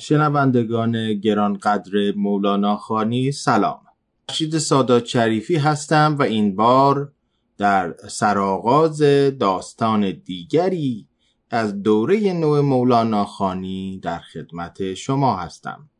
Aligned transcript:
شنوندگان 0.00 1.14
گرانقدر 1.14 2.12
مولانا 2.16 2.76
خانی 2.76 3.32
سلام. 3.32 3.80
رشید 4.30 4.58
سادات 4.58 5.04
شریفی 5.04 5.56
هستم 5.56 6.16
و 6.18 6.22
این 6.22 6.56
بار 6.56 7.12
در 7.58 7.94
سرآغاز 8.08 9.02
داستان 9.38 10.10
دیگری 10.24 11.06
از 11.50 11.82
دوره 11.82 12.32
نو 12.32 12.62
مولانا 12.62 13.24
خانی 13.24 14.00
در 14.02 14.18
خدمت 14.18 14.94
شما 14.94 15.36
هستم. 15.36 15.90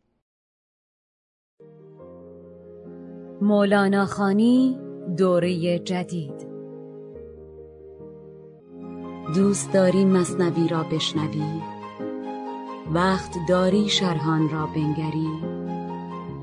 مولانا 3.42 4.06
خانی 4.06 4.78
دوره 5.16 5.78
جدید. 5.78 6.50
دوست 9.34 9.72
داری 9.72 10.04
مصنوی 10.04 10.68
را 10.68 10.82
بشنوی 10.82 11.69
وقت 12.92 13.46
داری 13.48 13.88
شرحان 13.88 14.48
را 14.48 14.66
بنگری. 14.66 15.28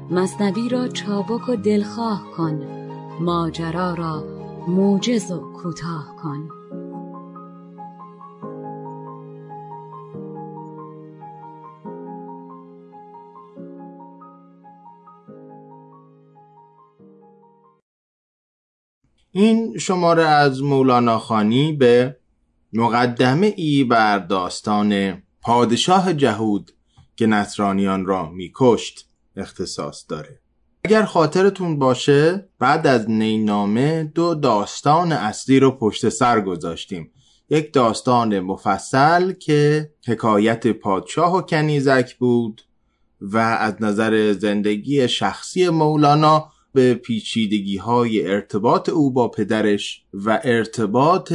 مصنوی 0.10 0.70
را 0.70 0.88
چابک 0.88 1.50
و 1.50 1.56
دلخواه 1.56 2.32
کن 2.38 2.68
ماجرا 3.20 3.94
را 3.94 4.24
موجز 4.68 5.32
و 5.32 5.54
کوتاه 5.54 6.16
کن. 6.16 6.50
این 19.32 19.78
شماره 19.78 20.24
از 20.24 20.64
مولانا 20.64 21.20
خانی 21.20 21.74
به 21.74 22.18
مقدمه 22.74 23.54
ای 23.58 23.84
بر 23.84 24.20
داستان 24.20 25.22
پادشاه 25.48 26.14
جهود 26.14 26.72
که 27.16 27.28
نصرانیان 27.28 28.06
را 28.06 28.30
میکشت 28.30 29.10
اختصاص 29.38 30.06
داره. 30.10 30.40
اگر 30.84 31.04
خاطرتون 31.04 31.80
باشه 31.80 32.50
بعد 32.60 32.88
از 32.88 33.10
نینامه 33.10 34.04
دو 34.16 34.36
داستان 34.36 35.12
اصلی 35.12 35.60
رو 35.60 35.72
پشت 35.72 36.10
سر 36.10 36.42
گذاشتیم. 36.42 37.12
یک 37.50 37.74
داستان 37.74 38.40
مفصل 38.40 39.34
که 39.34 39.90
حکایت 40.08 40.68
پادشاه 40.68 41.36
و 41.36 41.42
کنیزک 41.42 42.16
بود 42.18 42.62
و 43.22 43.38
از 43.38 43.76
نظر 43.80 44.34
زندگی 44.34 45.08
شخصی 45.08 45.70
مولانا 45.70 46.52
به 46.74 46.94
پیچیدگی 46.94 47.78
های 47.78 48.28
ارتباط 48.28 48.90
او 48.90 49.14
با 49.14 49.28
پدرش 49.28 50.04
و 50.14 50.40
ارتباط 50.44 51.34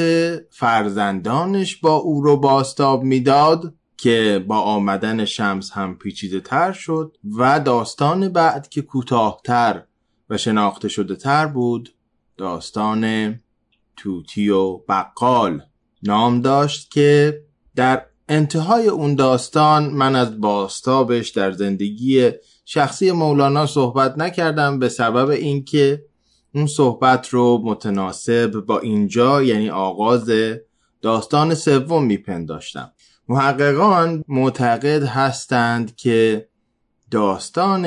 فرزندانش 0.51 1.77
با 1.77 1.95
او 1.95 2.23
رو 2.23 2.37
باستاب 2.37 3.03
می‌داد. 3.03 3.75
که 4.03 4.45
با 4.47 4.61
آمدن 4.61 5.25
شمس 5.25 5.71
هم 5.71 5.99
پیچیده 5.99 6.41
تر 6.41 6.73
شد 6.73 7.17
و 7.39 7.61
داستان 7.61 8.29
بعد 8.29 8.69
که 8.69 8.83
کوتاهتر 8.83 9.83
و 10.31 10.39
شناخته 10.39 10.89
شده 10.89 11.17
تر 11.17 11.47
بود 11.47 11.95
داستان 12.37 13.35
توتی 13.97 14.49
و 14.49 14.77
بقال 14.77 15.63
نام 16.03 16.41
داشت 16.41 16.91
که 16.91 17.41
در 17.77 18.07
انتهای 18.29 18.89
اون 18.89 19.15
داستان 19.15 19.91
من 19.91 20.17
از 20.17 20.41
باستابش 20.41 21.29
در 21.29 21.53
زندگی 21.53 22.31
شخصی 22.65 23.13
مولانا 23.13 23.67
صحبت 23.67 24.19
نکردم 24.19 24.79
به 24.79 24.89
سبب 24.89 25.29
اینکه 25.29 26.05
اون 26.55 26.67
صحبت 26.67 27.29
رو 27.29 27.61
متناسب 27.65 28.51
با 28.51 28.79
اینجا 28.79 29.43
یعنی 29.43 29.71
آغاز 29.71 30.31
داستان 31.03 31.55
سوم 31.55 32.05
میپنداشتم. 32.05 32.93
محققان 33.33 34.25
معتقد 34.29 35.03
هستند 35.03 35.97
که 35.97 36.49
داستان 37.11 37.87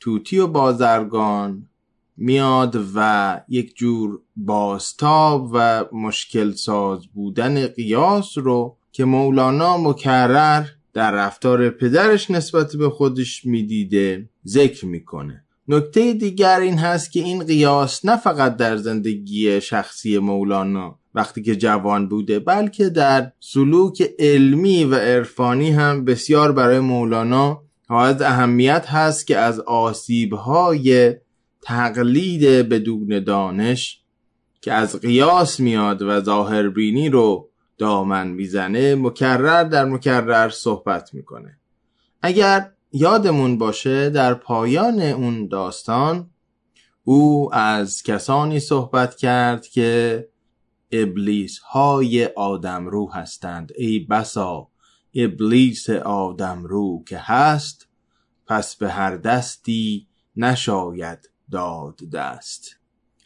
توتی 0.00 0.38
و 0.38 0.46
بازرگان 0.46 1.68
میاد 2.16 2.84
و 2.94 3.40
یک 3.48 3.76
جور 3.76 4.20
باستاب 4.36 5.50
و 5.52 5.84
مشکل 5.92 6.52
ساز 6.52 7.06
بودن 7.06 7.66
قیاس 7.66 8.38
رو 8.38 8.76
که 8.92 9.04
مولانا 9.04 9.78
مکرر 9.78 10.64
در 10.92 11.12
رفتار 11.12 11.70
پدرش 11.70 12.30
نسبت 12.30 12.76
به 12.76 12.90
خودش 12.90 13.44
می‌دیده 13.44 14.28
ذکر 14.46 14.86
می‌کنه. 14.86 15.44
نکته 15.68 16.12
دیگر 16.12 16.60
این 16.60 16.78
هست 16.78 17.12
که 17.12 17.20
این 17.20 17.44
قیاس 17.44 18.04
نه 18.04 18.16
فقط 18.16 18.56
در 18.56 18.76
زندگی 18.76 19.60
شخصی 19.60 20.18
مولانا 20.18 20.98
وقتی 21.18 21.42
که 21.42 21.56
جوان 21.56 22.08
بوده 22.08 22.38
بلکه 22.38 22.88
در 22.88 23.32
سلوک 23.40 24.10
علمی 24.18 24.84
و 24.84 24.94
عرفانی 24.94 25.70
هم 25.70 26.04
بسیار 26.04 26.52
برای 26.52 26.80
مولانا 26.80 27.62
حائز 27.88 28.22
اهمیت 28.22 28.86
هست 28.86 29.26
که 29.26 29.38
از 29.38 29.60
آسیبهای 29.60 31.14
تقلید 31.62 32.68
بدون 32.68 33.24
دانش 33.24 34.00
که 34.60 34.72
از 34.72 35.00
قیاس 35.00 35.60
میاد 35.60 36.02
و 36.02 36.20
ظاهربینی 36.20 37.08
رو 37.08 37.48
دامن 37.78 38.28
می‌زنه 38.28 38.94
مکرر 38.94 39.64
در 39.64 39.84
مکرر 39.84 40.48
صحبت 40.48 41.14
می‌کنه. 41.14 41.58
اگر 42.22 42.70
یادمون 42.92 43.58
باشه 43.58 44.10
در 44.10 44.34
پایان 44.34 45.00
اون 45.00 45.48
داستان 45.48 46.30
او 47.04 47.54
از 47.54 48.02
کسانی 48.02 48.60
صحبت 48.60 49.16
کرد 49.16 49.66
که 49.66 50.28
ابلیس 50.92 51.58
های 51.58 52.24
آدم 52.26 52.86
رو 52.86 53.12
هستند. 53.12 53.72
ای 53.76 53.98
بسا 53.98 54.68
ابلیس 55.14 55.90
آدم 55.90 56.64
رو 56.64 57.04
که 57.06 57.18
هست 57.18 57.88
پس 58.46 58.76
به 58.76 58.90
هر 58.90 59.16
دستی 59.16 60.06
نشاید 60.36 61.30
داد 61.50 62.00
دست. 62.12 62.76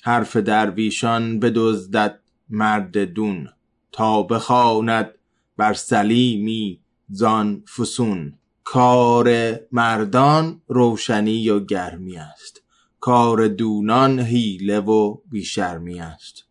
حرف 0.02 0.36
درویشان 0.36 1.40
بدزدد 1.40 2.20
مرد 2.50 2.98
دون 2.98 3.48
تا 3.92 4.22
بخواند 4.22 5.14
بر 5.56 5.74
سلیمی 5.74 6.80
زان 7.08 7.64
فسون. 7.76 8.38
کار 8.64 9.60
مردان 9.72 10.62
روشنی 10.68 11.50
و 11.50 11.60
گرمی 11.60 12.16
است. 12.16 12.62
کار 13.00 13.48
دونان 13.48 14.20
حیله 14.20 14.80
و 14.80 15.16
بیشرمی 15.30 16.00
است. 16.00 16.44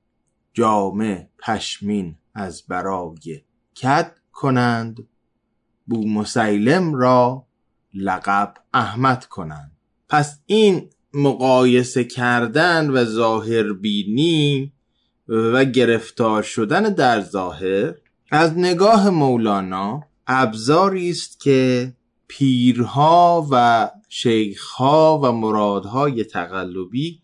جامه 0.53 1.29
پشمین 1.39 2.15
از 2.33 2.63
برای 2.67 3.41
کد 3.81 4.15
کنند 4.31 5.07
بو 5.85 6.07
مسیلم 6.07 6.95
را 6.95 7.45
لقب 7.93 8.53
احمد 8.73 9.25
کنند. 9.25 9.71
پس 10.09 10.39
این 10.45 10.89
مقایسه 11.13 12.03
کردن 12.03 12.89
و 12.89 13.05
ظاهر 13.05 13.73
بینی 13.73 14.73
و 15.27 15.65
گرفتار 15.65 16.43
شدن 16.43 16.83
در 16.83 17.21
ظاهر 17.21 17.93
از 18.31 18.57
نگاه 18.57 19.09
مولانا 19.09 20.03
ابزاری 20.27 21.09
است 21.09 21.39
که 21.39 21.93
پیرها 22.27 23.47
و 23.51 23.89
شیخها 24.09 25.19
و 25.23 25.31
مرادهای 25.31 26.23
تقلبی 26.23 27.20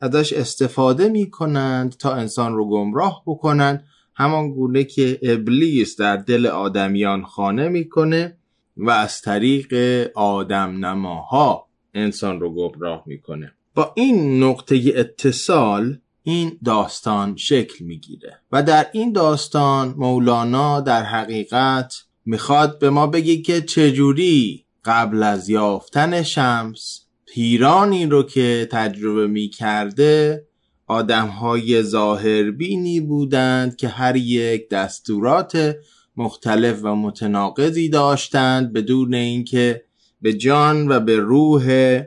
ازش 0.00 0.32
استفاده 0.32 1.08
می 1.08 1.30
کنند 1.30 1.96
تا 1.96 2.14
انسان 2.14 2.54
رو 2.54 2.68
گمراه 2.68 3.22
بکنند 3.26 3.84
همان 4.14 4.50
گونه 4.50 4.84
که 4.84 5.18
ابلیس 5.22 5.96
در 5.96 6.16
دل 6.16 6.46
آدمیان 6.46 7.24
خانه 7.24 7.68
می‌کنه 7.68 8.36
و 8.76 8.90
از 8.90 9.22
طریق 9.22 9.74
آدم 10.14 10.86
نماها 10.86 11.66
انسان 11.94 12.40
رو 12.40 12.54
گمراه 12.54 13.02
می‌کنه. 13.06 13.52
با 13.74 13.92
این 13.96 14.44
نقطه 14.44 14.92
اتصال 14.96 15.98
این 16.22 16.58
داستان 16.64 17.36
شکل 17.36 17.84
می‌گیره 17.84 18.40
و 18.52 18.62
در 18.62 18.86
این 18.92 19.12
داستان 19.12 19.94
مولانا 19.96 20.80
در 20.80 21.02
حقیقت 21.02 21.94
می‌خواد 22.26 22.78
به 22.78 22.90
ما 22.90 23.06
بگه 23.06 23.36
که 23.36 23.60
چجوری 23.60 24.64
قبل 24.84 25.22
از 25.22 25.48
یافتن 25.48 26.22
شمس 26.22 27.07
پیرانی 27.38 28.06
رو 28.06 28.22
که 28.22 28.68
تجربه 28.70 29.26
می 29.26 29.48
کرده 29.48 30.44
آدم 30.86 31.26
های 31.26 31.82
ظاهربینی 31.82 33.00
بودند 33.00 33.76
که 33.76 33.88
هر 33.88 34.16
یک 34.16 34.68
دستورات 34.68 35.76
مختلف 36.16 36.84
و 36.84 36.94
متناقضی 36.94 37.88
داشتند 37.88 38.72
بدون 38.72 39.14
اینکه 39.14 39.84
به 40.22 40.32
جان 40.32 40.88
و 40.88 41.00
به 41.00 41.16
روح 41.16 41.98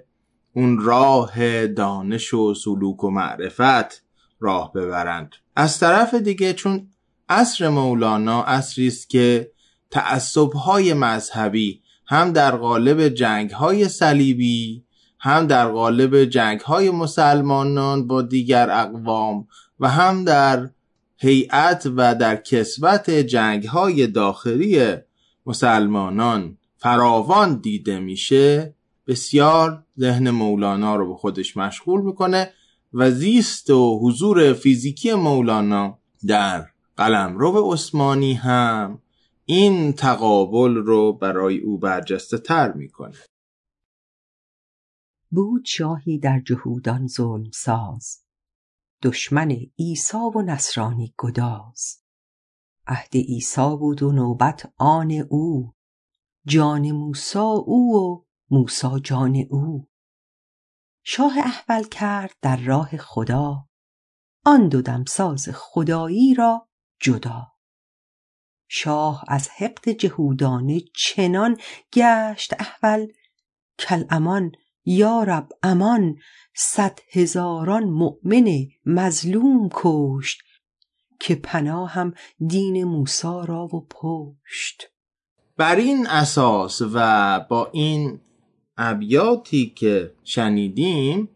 اون 0.54 0.80
راه 0.80 1.68
دانش 1.68 2.34
و 2.34 2.54
سلوک 2.54 3.04
و 3.04 3.10
معرفت 3.10 4.04
راه 4.40 4.74
ببرند. 4.74 5.36
از 5.56 5.80
طرف 5.80 6.14
دیگه 6.14 6.54
چون 6.54 6.88
عصر 7.30 7.70
مولانا 7.70 8.44
عصری 8.44 8.88
است 8.88 9.10
که 9.10 9.52
تعصبهای 9.92 10.94
مذهبی 10.94 11.82
هم 12.06 12.32
در 12.32 12.56
قالب 12.56 13.08
جنگ 13.08 13.52
های 13.52 13.90
صلیبی 13.90 14.84
هم 15.24 15.48
در 15.48 15.68
قالب 15.68 16.24
جنگ 16.24 16.60
های 16.60 16.90
مسلمانان 16.90 18.08
با 18.08 18.22
دیگر 18.22 18.70
اقوام 18.72 19.48
و 19.80 19.90
هم 19.90 20.24
در 20.24 20.70
هیئت 21.18 21.88
و 21.96 22.16
در 22.16 22.36
کسبت 22.36 23.10
جنگ 23.10 23.64
های 23.64 24.08
داخلی 24.08 24.96
مسلمانان 25.46 26.58
فراوان 26.78 27.56
دیده 27.56 28.00
میشه. 28.00 28.76
بسیار 29.08 29.84
ذهن 30.00 30.30
مولانا 30.30 30.96
رو 30.96 31.08
به 31.08 31.16
خودش 31.16 31.58
مشغول 31.58 32.02
می‌کنه 32.02 32.54
و 32.94 33.12
زیست 33.12 33.70
و 33.70 34.00
حضور 34.04 34.54
فیزیکی 34.54 35.14
مولانا 35.14 35.98
در 36.28 36.66
قلمرو 36.98 37.74
عثمانی 37.74 38.34
هم 38.34 39.00
این 39.46 39.94
تقابل 39.94 40.76
رو 40.76 41.14
برای 41.14 41.58
او 41.58 41.78
برجسته 41.78 42.38
تر 42.38 42.72
می‌کنه. 42.72 43.18
بود 45.32 45.66
شاهی 45.66 46.20
در 46.20 46.40
جهودان 46.40 47.08
ظلم 47.08 47.52
ساز. 47.52 48.26
دشمن 49.04 49.52
عیسی 49.80 50.18
و 50.36 50.42
نصرانی 50.42 51.14
گداز. 51.18 52.04
عهد 52.88 53.14
عیسی 53.14 53.76
بود 53.80 54.04
و 54.04 54.12
نوبت 54.12 54.74
آن 54.78 55.12
او. 55.30 55.74
جان 56.46 56.92
موسا 56.92 57.50
او 57.50 57.96
و 57.96 58.26
موسا 58.50 59.00
جان 59.00 59.36
او. 59.50 59.90
شاه 61.04 61.38
احول 61.38 61.84
کرد 61.84 62.36
در 62.42 62.58
راه 62.58 62.98
خدا. 62.98 63.70
آن 64.46 64.70
دو 64.70 64.82
دمساز 64.82 65.50
خدایی 65.54 66.34
را 66.34 66.70
جدا. 67.00 67.48
شاه 68.68 69.24
از 69.28 69.50
حقد 69.50 69.90
جهودانه 69.90 70.82
چنان 70.96 71.58
گشت 71.94 72.54
احول 72.60 73.08
کل 73.80 74.04
امان 74.10 74.52
یا 74.86 75.24
رب 75.24 75.50
امان 75.64 76.16
صد 76.56 77.00
هزاران 77.12 77.84
مؤمن 77.84 78.68
مظلوم 78.86 79.70
کشت 79.74 80.42
که 81.20 81.36
پناهم 81.36 82.14
دین 82.48 82.84
موسی 82.84 83.42
را 83.46 83.66
و 83.66 83.88
پشت. 83.90 84.88
بر 85.58 85.76
این 85.76 86.08
اساس 86.08 86.82
و 86.94 87.40
با 87.50 87.70
این 87.72 88.20
ابیاتی 88.78 89.74
که 89.76 90.14
شنیدیم 90.24 91.30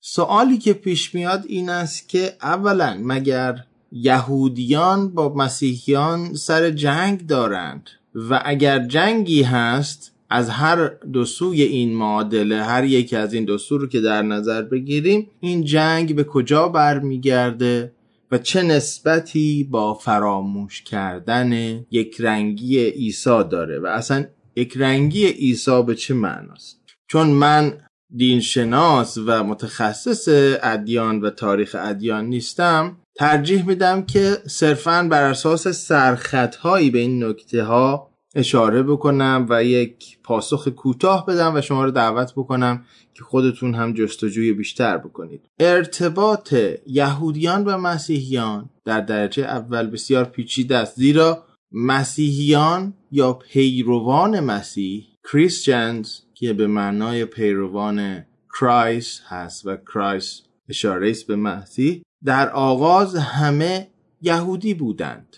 سوالی 0.00 0.58
که 0.58 0.72
پیش 0.72 1.14
میاد 1.14 1.44
این 1.48 1.68
است 1.68 2.08
که 2.08 2.36
اولا 2.42 3.00
مگر 3.02 3.64
یهودیان 3.92 5.14
با 5.14 5.34
مسیحیان 5.34 6.34
سر 6.34 6.70
جنگ 6.70 7.26
دارند؟ 7.26 7.90
و 8.14 8.42
اگر 8.44 8.86
جنگی 8.86 9.42
هست 9.42 10.13
از 10.30 10.50
هر 10.50 10.86
دو 10.86 11.24
سوی 11.24 11.62
این 11.62 11.94
معادله 11.94 12.64
هر 12.64 12.84
یکی 12.84 13.16
از 13.16 13.34
این 13.34 13.44
دو 13.44 13.58
سو 13.58 13.78
رو 13.78 13.86
که 13.86 14.00
در 14.00 14.22
نظر 14.22 14.62
بگیریم 14.62 15.30
این 15.40 15.64
جنگ 15.64 16.16
به 16.16 16.24
کجا 16.24 16.68
برمیگرده 16.68 17.92
و 18.30 18.38
چه 18.38 18.62
نسبتی 18.62 19.64
با 19.70 19.94
فراموش 19.94 20.82
کردن 20.82 21.52
یک 21.90 22.16
رنگی 22.20 22.84
عیسی 22.84 23.44
داره 23.50 23.78
و 23.78 23.86
اصلا 23.86 24.24
یک 24.56 24.76
رنگی 24.76 25.26
عیسی 25.26 25.82
به 25.82 25.94
چه 25.94 26.14
معناست؟ 26.14 26.80
چون 27.08 27.26
من 27.26 27.78
دینشناس 28.16 29.18
و 29.26 29.44
متخصص 29.44 30.28
ادیان 30.62 31.20
و 31.20 31.30
تاریخ 31.30 31.76
ادیان 31.78 32.24
نیستم 32.24 32.96
ترجیح 33.16 33.66
میدم 33.66 34.02
که 34.02 34.36
صرفا 34.46 35.08
بر 35.10 35.22
اساس 35.22 35.68
سرخطهایی 35.68 36.90
به 36.90 36.98
این 36.98 37.24
نکته 37.24 37.62
ها 37.62 38.13
اشاره 38.34 38.82
بکنم 38.82 39.46
و 39.48 39.64
یک 39.64 40.18
پاسخ 40.22 40.68
کوتاه 40.68 41.26
بدم 41.26 41.54
و 41.54 41.60
شما 41.60 41.84
رو 41.84 41.90
دعوت 41.90 42.32
بکنم 42.32 42.84
که 43.14 43.24
خودتون 43.24 43.74
هم 43.74 43.92
جستجوی 43.92 44.52
بیشتر 44.52 44.98
بکنید. 44.98 45.48
ارتباط 45.58 46.54
یهودیان 46.86 47.64
و 47.64 47.78
مسیحیان 47.78 48.70
در 48.84 49.00
درجه 49.00 49.42
اول 49.42 49.90
بسیار 49.90 50.24
پیچیده 50.24 50.76
است 50.76 50.96
زیرا 50.96 51.44
مسیحیان 51.72 52.94
یا 53.10 53.32
پیروان 53.32 54.40
مسیح 54.40 55.06
کریسچنز 55.32 56.10
که 56.34 56.52
به 56.52 56.66
معنای 56.66 57.24
پیروان 57.24 58.24
کرایست 58.60 59.22
هست 59.26 59.66
و 59.66 59.76
کرایست 59.76 60.42
اشاره 60.68 61.10
است 61.10 61.26
به 61.26 61.36
مسیح 61.36 62.02
در 62.24 62.50
آغاز 62.50 63.16
همه 63.16 63.90
یهودی 64.22 64.74
بودند. 64.74 65.36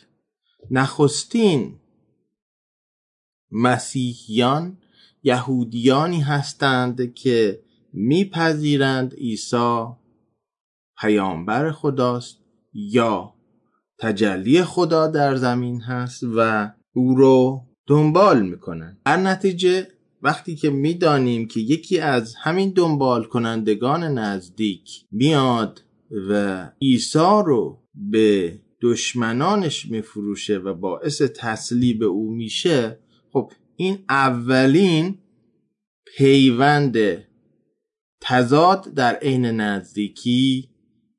نخستین 0.70 1.74
مسیحیان 3.50 4.78
یهودیانی 5.22 6.20
هستند 6.20 7.14
که 7.14 7.60
میپذیرند 7.92 9.14
عیسی 9.14 9.86
پیامبر 11.00 11.72
خداست 11.72 12.38
یا 12.74 13.34
تجلی 13.98 14.62
خدا 14.62 15.06
در 15.06 15.36
زمین 15.36 15.80
هست 15.80 16.22
و 16.36 16.70
او 16.94 17.14
رو 17.14 17.62
دنبال 17.86 18.42
می‌کنن 18.42 18.98
در 19.04 19.16
نتیجه 19.16 19.88
وقتی 20.22 20.56
که 20.56 20.70
می‌دانیم 20.70 21.48
که 21.48 21.60
یکی 21.60 21.98
از 21.98 22.34
همین 22.34 22.70
دنبال 22.70 23.24
کنندگان 23.24 24.04
نزدیک 24.04 24.90
میاد 25.10 25.82
و 26.30 26.62
عیسی 26.82 27.42
رو 27.44 27.82
به 27.94 28.58
دشمنانش 28.82 29.86
میفروشه 29.86 30.58
و 30.58 30.74
باعث 30.74 31.22
تسلیب 31.22 32.02
او 32.02 32.30
میشه 32.30 32.98
خب 33.36 33.52
این 33.76 33.98
اولین 34.08 35.18
پیوند 36.16 36.96
تضاد 38.20 38.94
در 38.94 39.14
عین 39.14 39.44
نزدیکی 39.44 40.68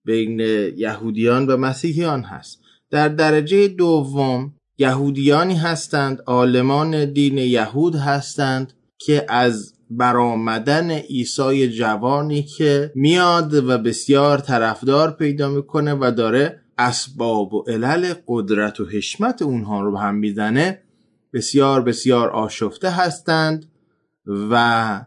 بین 0.05 0.39
یهودیان 0.77 1.47
و 1.47 1.57
مسیحیان 1.57 2.23
هست. 2.23 2.61
در 2.91 3.09
درجه 3.09 3.67
دوم 3.67 4.53
یهودیانی 4.77 5.55
هستند 5.55 6.21
عالمان 6.27 7.13
دین 7.13 7.37
یهود 7.37 7.95
هستند 7.95 8.73
که 8.97 9.25
از 9.29 9.73
برآمدن 9.89 10.91
عیسی 10.91 11.69
جوانی 11.69 12.43
که 12.43 12.91
میاد 12.95 13.53
و 13.53 13.77
بسیار 13.77 14.37
طرفدار 14.37 15.11
پیدا 15.11 15.49
می‌کنه 15.49 15.93
و 15.93 16.11
داره 16.17 16.61
اسباب 16.77 17.53
و 17.53 17.63
علل 17.67 18.13
قدرت 18.27 18.79
و 18.79 18.85
حشمت 18.85 19.41
اونها 19.41 19.81
رو 19.81 19.97
هم 19.97 20.15
می‌زنه 20.15 20.86
بسیار 21.33 21.81
بسیار 21.81 22.29
آشفته 22.29 22.89
هستند 22.89 23.71
و 24.25 25.05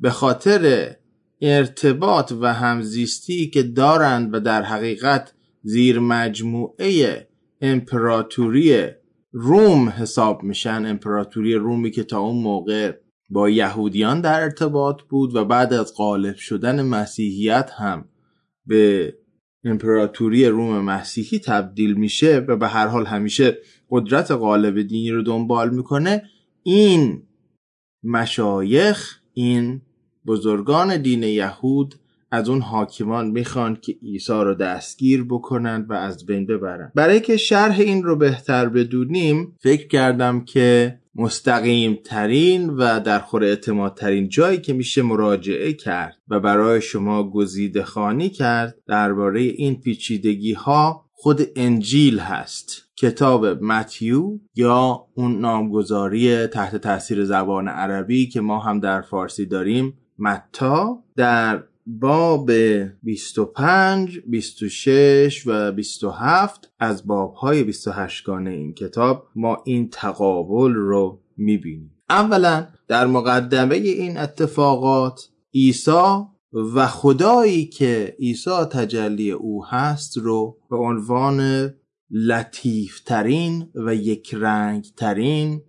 به 0.00 0.10
خاطر 0.10 0.94
ارتباط 1.40 2.32
و 2.40 2.54
همزیستی 2.54 3.50
که 3.50 3.62
دارند 3.62 4.34
و 4.34 4.40
در 4.40 4.62
حقیقت 4.62 5.32
زیر 5.62 5.98
مجموعه 5.98 7.28
امپراتوری 7.60 8.86
روم 9.32 9.88
حساب 9.88 10.42
میشن 10.42 10.86
امپراتوری 10.86 11.54
رومی 11.54 11.90
که 11.90 12.04
تا 12.04 12.20
اون 12.20 12.42
موقع 12.42 12.92
با 13.30 13.50
یهودیان 13.50 14.20
در 14.20 14.42
ارتباط 14.42 15.02
بود 15.02 15.34
و 15.34 15.44
بعد 15.44 15.72
از 15.72 15.94
غالب 15.94 16.36
شدن 16.36 16.82
مسیحیت 16.82 17.70
هم 17.78 18.08
به 18.66 19.14
امپراتوری 19.64 20.46
روم 20.46 20.84
مسیحی 20.84 21.38
تبدیل 21.38 21.94
میشه 21.94 22.36
و 22.48 22.56
به 22.56 22.68
هر 22.68 22.86
حال 22.86 23.06
همیشه 23.06 23.58
قدرت 23.92 24.30
غالب 24.30 24.82
دینی 24.82 25.10
رو 25.10 25.22
دنبال 25.22 25.70
می‌کنه 25.70 26.22
این 26.62 27.22
مشایخ 28.04 29.18
این 29.34 29.80
بزرگان 30.26 31.02
دین 31.02 31.22
یهود 31.22 31.94
از 32.30 32.48
اون 32.48 32.60
حاکمان 32.60 33.30
می‌خوان 33.30 33.76
که 33.76 33.96
عیسی 34.02 34.32
رو 34.32 34.54
دستگیر 34.54 35.24
بکنند 35.24 35.90
و 35.90 35.92
از 35.92 36.26
بین 36.26 36.46
ببرن. 36.46 36.92
برای 36.94 37.20
که 37.20 37.36
شرح 37.36 37.80
این 37.80 38.02
رو 38.02 38.16
بهتر 38.16 38.68
بدونیم 38.68 39.56
فکر 39.60 39.86
کردم 39.86 40.44
که 40.44 40.98
مستقیم 41.14 41.98
ترین 42.04 42.70
و 42.70 43.00
در 43.00 43.18
خور 43.18 43.44
اعتماد 43.44 43.94
ترین 43.94 44.28
جایی 44.28 44.58
که 44.58 44.72
میشه 44.72 45.02
مراجعه 45.02 45.72
کرد 45.72 46.16
و 46.28 46.40
برای 46.40 46.80
شما 46.80 47.30
گزیده 47.30 47.82
خانی 47.82 48.28
کرد 48.28 48.74
درباره 48.86 49.40
این 49.40 49.80
پیچیدگی 49.80 50.52
ها 50.52 51.04
خود 51.12 51.40
انجیل 51.56 52.18
هست. 52.18 52.91
کتاب 53.02 53.46
متیو 53.46 54.38
یا 54.54 55.06
اون 55.14 55.40
نامگذاری 55.40 56.46
تحت 56.46 56.76
تاثیر 56.76 57.24
زبان 57.24 57.68
عربی 57.68 58.28
که 58.28 58.40
ما 58.40 58.58
هم 58.58 58.80
در 58.80 59.00
فارسی 59.00 59.46
داریم 59.46 59.98
متا 60.18 61.04
در 61.16 61.62
باب 61.86 62.50
25, 63.02 64.20
26 64.26 65.46
و 65.46 65.72
27 65.72 66.72
از 66.78 67.06
بابهای 67.06 67.62
28 67.62 68.24
گانه 68.24 68.50
این 68.50 68.74
کتاب 68.74 69.28
ما 69.36 69.62
این 69.64 69.88
تقابل 69.88 70.72
رو 70.72 71.20
می‌بینیم. 71.36 71.96
اولا 72.10 72.66
در 72.88 73.06
مقدمه 73.06 73.74
این 73.74 74.18
اتفاقات 74.18 75.28
عیسی 75.54 76.24
و 76.74 76.86
خدایی 76.86 77.66
که 77.66 78.16
عیسی 78.18 78.64
تجلی 78.70 79.30
او 79.30 79.64
هست 79.66 80.18
رو 80.18 80.58
به 80.70 80.76
عنوان 80.76 81.70
لطیفترین 82.12 83.70
و 83.74 83.94
یک 83.94 84.34
رنگ 84.34 84.84
ترین 84.96 85.62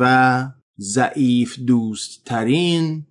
و 0.00 0.44
ضعیف 0.78 1.58
دوست 1.58 2.24
ترین 2.24 3.06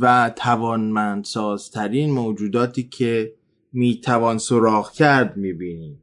و 0.00 0.32
توانمندسازترین 0.36 2.10
موجوداتی 2.10 2.82
که 2.82 3.34
می‌توان 3.72 4.38
سراغ 4.38 4.92
کرد 4.92 5.36
می‌بینیم. 5.36 6.02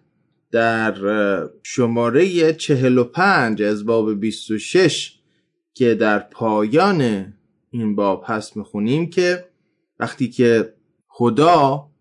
در 0.51 0.95
شماره 1.63 2.53
45 2.53 3.61
از 3.61 3.85
باب 3.85 4.19
26 4.19 5.19
که 5.73 5.95
در 5.95 6.19
پایان 6.19 7.33
این 7.71 7.95
باب 7.95 8.23
هست 8.27 8.57
می‌خونیم 8.57 9.09
که 9.09 9.45
وقتی 9.99 10.29
که 10.29 10.73
خدا 11.07 11.91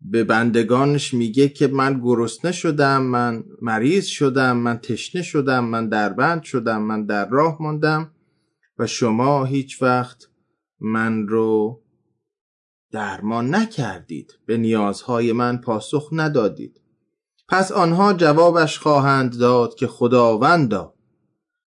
به 0.00 0.24
بندگانش 0.24 1.14
میگه 1.14 1.48
که 1.48 1.66
من 1.66 2.00
گرسنه 2.00 2.52
شدم 2.52 3.02
من 3.02 3.44
مریض 3.62 4.06
شدم 4.06 4.56
من 4.56 4.78
تشنه 4.78 5.22
شدم 5.22 5.64
من 5.64 5.88
دربند 5.88 6.42
شدم 6.42 6.82
من 6.82 7.06
در 7.06 7.28
راه 7.28 7.56
ماندم 7.62 8.10
و 8.78 8.86
شما 8.86 9.44
هیچ 9.44 9.82
وقت 9.82 10.26
من 10.80 11.28
رو 11.28 11.82
درمان 12.92 13.54
نکردید 13.54 14.38
به 14.46 14.56
نیازهای 14.56 15.32
من 15.32 15.56
پاسخ 15.56 16.08
ندادید. 16.12 16.80
پس 17.50 17.72
آنها 17.72 18.12
جوابش 18.12 18.78
خواهند 18.78 19.38
داد 19.38 19.74
که 19.74 19.86
خداوندا 19.86 20.94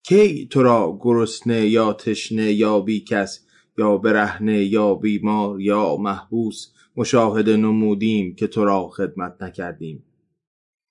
کی 0.04 0.48
تو 0.48 0.64
را 0.64 0.98
گرسنه 1.02 1.68
یا 1.68 1.94
تشنه 1.94 2.52
یا 2.52 2.80
بیکس 2.80 3.46
یا 3.78 3.98
برهنه 3.98 4.64
یا 4.64 4.96
بیمار 4.96 5.62
یا 5.62 5.96
محبوس 5.96 6.68
مشاهده 6.96 7.58
نمودیم 7.58 8.36
که 8.36 8.48
تو 8.48 8.66
را 8.66 8.88
خدمت 8.88 9.36
نکردیم. 9.42 10.04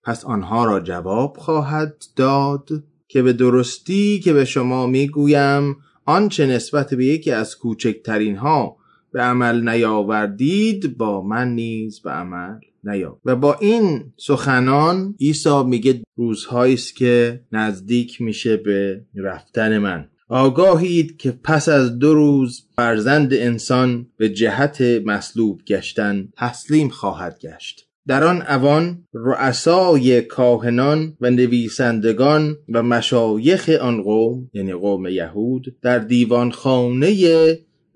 پس 0.04 0.24
آنها 0.24 0.64
را 0.64 0.80
جواب 0.80 1.36
خواهد 1.36 2.04
داد 2.16 2.68
که 3.08 3.22
به 3.22 3.32
درستی 3.32 4.20
که 4.20 4.32
به 4.32 4.44
شما 4.44 4.86
می‌گویم 4.86 5.76
آنچه 6.04 6.46
نسبت 6.46 6.94
به 6.94 7.06
یکی 7.06 7.30
از 7.30 7.58
کوچکترین 7.58 8.36
ها 8.36 8.76
به 9.12 9.22
عمل 9.22 9.68
نیاوردید 9.68 10.98
با 10.98 11.22
من 11.22 11.54
نیز 11.54 12.00
به 12.00 12.10
عمل. 12.10 12.58
نیاورد 12.86 13.20
و 13.24 13.36
با 13.36 13.54
این 13.54 14.12
سخنان 14.16 15.14
عیسی 15.20 15.62
میگه 15.64 16.02
روزهایی 16.16 16.74
است 16.74 16.96
که 16.96 17.40
نزدیک 17.52 18.20
میشه 18.20 18.56
به 18.56 19.00
رفتن 19.14 19.78
من. 19.78 20.08
آگاهید 20.28 21.16
که 21.16 21.30
پس 21.44 21.68
از 21.68 21.98
دو 21.98 22.14
روز 22.14 22.66
فرزند 22.76 23.34
انسان 23.34 24.06
به 24.16 24.28
جهت 24.28 24.80
مصلوب 24.80 25.64
گشتن 25.64 26.28
تسلیم 26.36 26.88
خواهد 26.88 27.38
گشت. 27.38 27.86
در 28.06 28.24
آن 28.24 28.42
اوان 28.42 29.04
رؤسای 29.12 30.22
کاهنان 30.22 31.16
و 31.20 31.30
نویسندگان 31.30 32.56
و 32.68 32.82
مشایخ 32.82 33.68
آن 33.68 34.02
قوم 34.02 34.50
یعنی 34.52 34.72
قوم 34.72 35.06
یهود 35.06 35.76
در 35.82 35.98
دیوان 35.98 36.50
خانه 36.50 37.08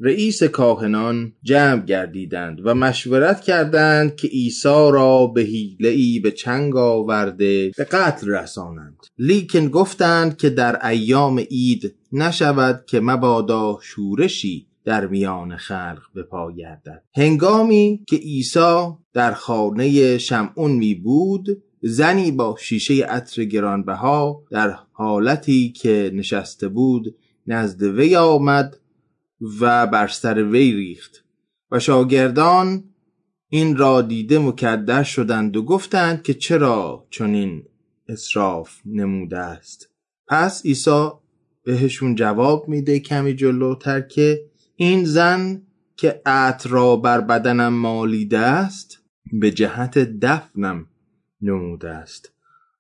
رئیس 0.03 0.43
کاهنان 0.43 1.33
جمع 1.43 1.85
گردیدند 1.85 2.61
و 2.65 2.75
مشورت 2.75 3.41
کردند 3.41 4.17
که 4.17 4.29
عیسی 4.29 4.91
را 4.93 5.27
به 5.27 5.43
حیله 5.43 6.21
به 6.21 6.31
چنگ 6.31 6.77
آورده 6.77 7.71
به 7.77 7.85
قتل 7.85 8.29
رسانند. 8.29 8.97
لیکن 9.19 9.69
گفتند 9.69 10.37
که 10.37 10.51
در 10.51 10.87
ایام 10.87 11.39
عید 11.39 11.95
نشود 12.13 12.85
که 12.87 13.01
مبادا 13.01 13.79
شورشی 13.83 14.67
در 14.85 15.07
میان 15.07 15.57
خلق 15.57 16.03
به 16.15 16.23
پا 16.23 16.53
گردد. 16.53 17.03
هنگامی 17.15 18.05
که 18.09 18.17
عیسی 18.17 18.87
در 19.13 19.33
خانه 19.33 20.19
شمعون 20.19 20.71
می 20.71 20.95
بود 20.95 21.63
زنی 21.83 22.31
با 22.31 22.57
شیشه 22.61 23.05
عطر 23.05 23.45
گرانبها 23.45 24.43
در 24.51 24.75
حالتی 24.93 25.73
که 25.73 26.11
نشسته 26.15 26.69
بود 26.69 27.15
نزد 27.47 27.83
وی 27.83 28.17
آمد 28.17 28.80
و 29.61 29.87
بر 29.87 30.09
سر 30.09 30.43
وی 30.43 30.73
ریخت. 30.73 31.25
و 31.71 31.79
شاگردان 31.79 32.85
این 33.49 33.77
را 33.77 34.03
دیده 34.03 34.39
مکدر 34.39 35.03
شدند 35.03 35.57
و 35.57 35.63
گفتند 35.63 36.23
که 36.23 36.35
چرا 36.35 37.07
چنین 37.11 37.65
اصراف 38.09 38.81
نموده 38.87 39.39
است. 39.39 39.89
پس 40.29 40.67
عیسی 40.67 41.09
بهشون 41.65 42.15
جواب 42.15 42.69
میده 42.69 42.99
کمی 42.99 43.35
جلوتر 43.35 44.01
که 44.01 44.45
این 44.77 45.05
زن 45.05 45.63
که 45.97 46.23
عطر 46.27 46.71
را 46.71 46.97
بر 46.97 47.21
بدنم 47.21 47.75
مالیده 47.75 48.39
است 48.39 48.99
به 49.33 49.51
جهت 49.51 49.99
دفنم 49.99 50.87
نموده 51.43 51.91
است. 51.91 52.33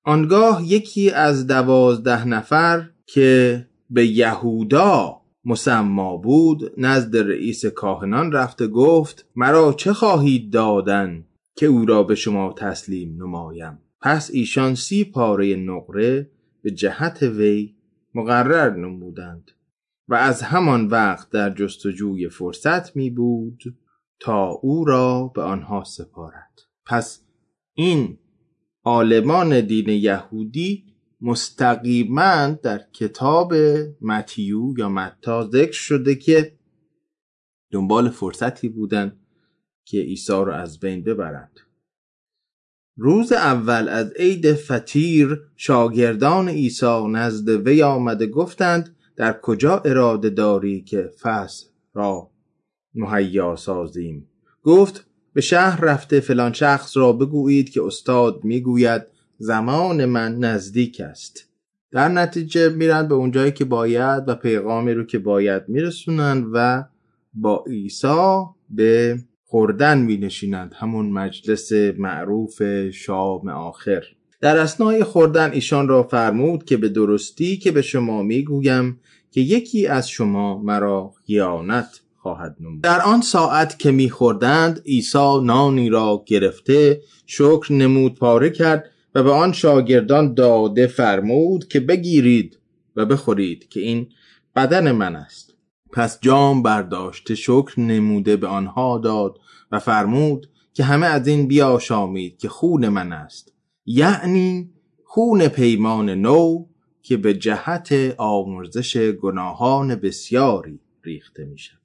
آنگاه 0.05 0.65
یکی 0.67 1.11
از 1.11 1.47
دوازده 1.47 2.25
نفر 2.25 2.91
که 3.07 3.67
به 3.91 4.07
یهودا 4.07 5.20
مسما 5.45 6.17
بود 6.17 6.73
نزد 6.77 7.17
رئیس 7.17 7.67
کاهنان 7.67 8.33
رفته 8.33 8.67
گفت 8.67 9.27
مرا 9.37 9.73
چه 9.73 9.93
خواهید 9.93 10.53
دادن 10.53 11.25
که 11.57 11.67
او 11.67 11.85
را 11.87 12.03
به 12.03 12.15
شما 12.15 12.55
تسلیم 12.59 13.23
نمایم؟ 13.23 13.79
پس 14.01 14.31
ایشان 14.33 14.75
سی 14.75 15.05
پاره 15.05 15.57
نقره 15.57 16.31
به 16.63 16.71
جهت 16.71 17.23
وی 17.23 17.75
مقرر 18.15 18.77
نمودند 18.77 19.51
و 20.09 20.15
از 20.15 20.43
همان 20.43 20.87
وقت 20.87 21.31
در 21.31 21.51
جستجوی 21.51 22.29
فرصت 22.29 22.97
می 22.97 23.11
بود 23.11 23.63
تا 24.21 24.47
او 24.49 24.85
را 24.85 25.33
به 25.35 25.43
آنها 25.43 25.85
سپارد. 25.85 26.61
پس 26.87 27.23
این 27.75 28.19
عالمان 28.85 29.61
دین 29.61 29.89
یهودی 29.89 30.90
مستقیما 31.23 32.47
در 32.63 32.81
کتاب 32.93 33.55
متیو 34.01 34.75
یا 34.79 34.89
متا 34.89 35.51
ذکر 35.51 35.73
شده 35.73 36.15
که 36.15 36.59
دنبال 37.73 38.09
فرصتی 38.11 38.69
بودن 38.69 39.17
که 39.85 39.99
عیسی 39.99 40.33
را 40.33 40.57
از 40.57 40.81
بین 40.81 41.05
ببرند. 41.05 41.61
روز 42.97 43.33
اول 43.33 43.89
از 43.89 44.13
عید 44.13 44.53
فتیر 44.53 45.43
شاگردان 45.57 46.49
عیسی 46.49 47.07
نزد 47.09 47.49
وی 47.49 47.83
آمده 47.83 48.27
گفتند 48.27 48.97
در 49.17 49.41
کجا 49.43 49.79
اراده 49.79 50.31
داری 50.31 50.83
که 50.83 51.11
فصل 51.21 51.67
را 51.95 52.31
مهیا 52.95 53.57
سازیم؟ 53.57 54.29
گفت 54.63 55.07
به 55.33 55.41
شهر 55.41 55.81
رفته 55.85 56.21
فلان 56.21 56.53
شخص 56.53 56.97
را 56.97 57.13
بگویید 57.13 57.71
که 57.71 57.83
استاد 57.83 58.45
می‌گوید 58.45 59.03
زمان 59.43 60.05
من 60.05 60.39
نزدیک 60.39 61.01
است. 61.01 61.49
در 61.93 62.09
نتیجه 62.09 62.69
میرن 62.69 63.09
به 63.09 63.15
اونجایی 63.15 63.53
که 63.53 63.65
باید 63.65 64.23
و 64.27 64.35
پیغامی 64.35 64.95
رو 64.95 65.05
که 65.05 65.19
باید 65.19 65.63
میرسونن 65.69 66.47
و 66.53 66.85
با 67.35 67.65
عیسی 67.67 68.45
به 68.71 69.19
خوردن 69.45 69.99
می 69.99 70.17
نشینند 70.17 70.75
همون 70.77 71.11
مجلس 71.11 71.73
معروف 71.99 72.63
شام 72.91 73.49
آخر. 73.49 74.03
در 74.41 74.59
اسنای 74.59 75.05
خوردن 75.05 75.51
ایشان 75.53 75.89
را 75.89 76.03
فرمود 76.03 76.65
که 76.65 76.77
به 76.77 76.89
درستی 76.89 77.57
که 77.57 77.71
به 77.71 77.83
شما 77.83 78.23
می‌گویم 78.23 79.01
که 79.31 79.41
یکی 79.41 79.87
از 79.87 80.09
شما 80.09 80.63
مرا 80.63 81.13
خیانت 81.27 82.01
خواهد 82.17 82.57
نمود. 82.61 82.83
در 82.83 83.01
آن 83.01 83.21
ساعت 83.21 83.79
که 83.79 83.91
میخوردند 83.91 84.83
عیسی 84.87 85.41
نانی 85.45 85.89
را 85.89 86.25
گرفته 86.27 87.01
شکر 87.27 87.73
نمود 87.73 88.19
پاره 88.19 88.51
کرد 88.51 88.91
و 89.15 89.23
به 89.23 89.31
آن 89.31 89.53
شاگردان 89.53 90.35
داده 90.35 90.87
فرمود 90.87 91.69
که 91.69 91.81
بگیرید 91.81 92.59
و 92.97 93.07
بخورید 93.07 93.69
که 93.69 93.81
این 93.81 94.09
بدن 94.57 94.93
من 94.93 95.17
است. 95.17 95.55
پس 95.93 96.21
جام 96.21 96.63
برداشته 96.63 97.35
شکر 97.35 97.81
نموده 97.81 98.37
به 98.37 98.47
آنها 98.47 98.99
داد 98.99 99.39
و 99.73 99.79
فرمود 99.79 100.51
که 100.73 100.85
همه 100.85 101.07
از 101.07 101.27
این 101.27 101.49
بیاشامید 101.49 102.39
که 102.39 102.49
خون 102.49 102.89
من 102.89 103.13
است. 103.13 103.53
یعنی 103.87 104.71
خون 105.05 105.49
پیمان 105.49 106.11
نو 106.11 106.67
که 107.03 107.17
به 107.17 107.35
جهت 107.35 108.15
آمرزش 108.19 108.97
گناهان 108.97 109.95
بسیاری 109.95 110.81
ریخته 111.05 111.45
می 111.45 111.59
شود 111.59 111.81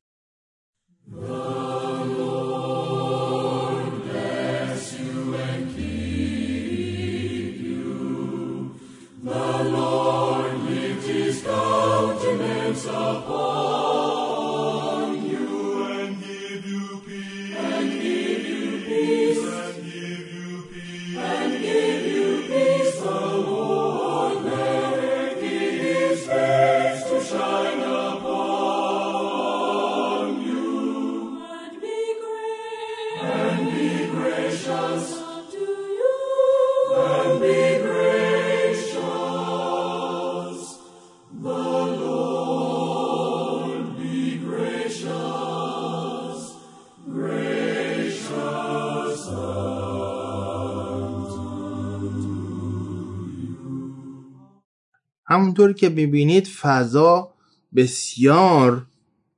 of. 12.88 13.65
همونطور 55.36 55.74
که 55.74 55.90
ببینید 55.90 56.48
فضا 56.48 57.34
بسیار 57.76 58.86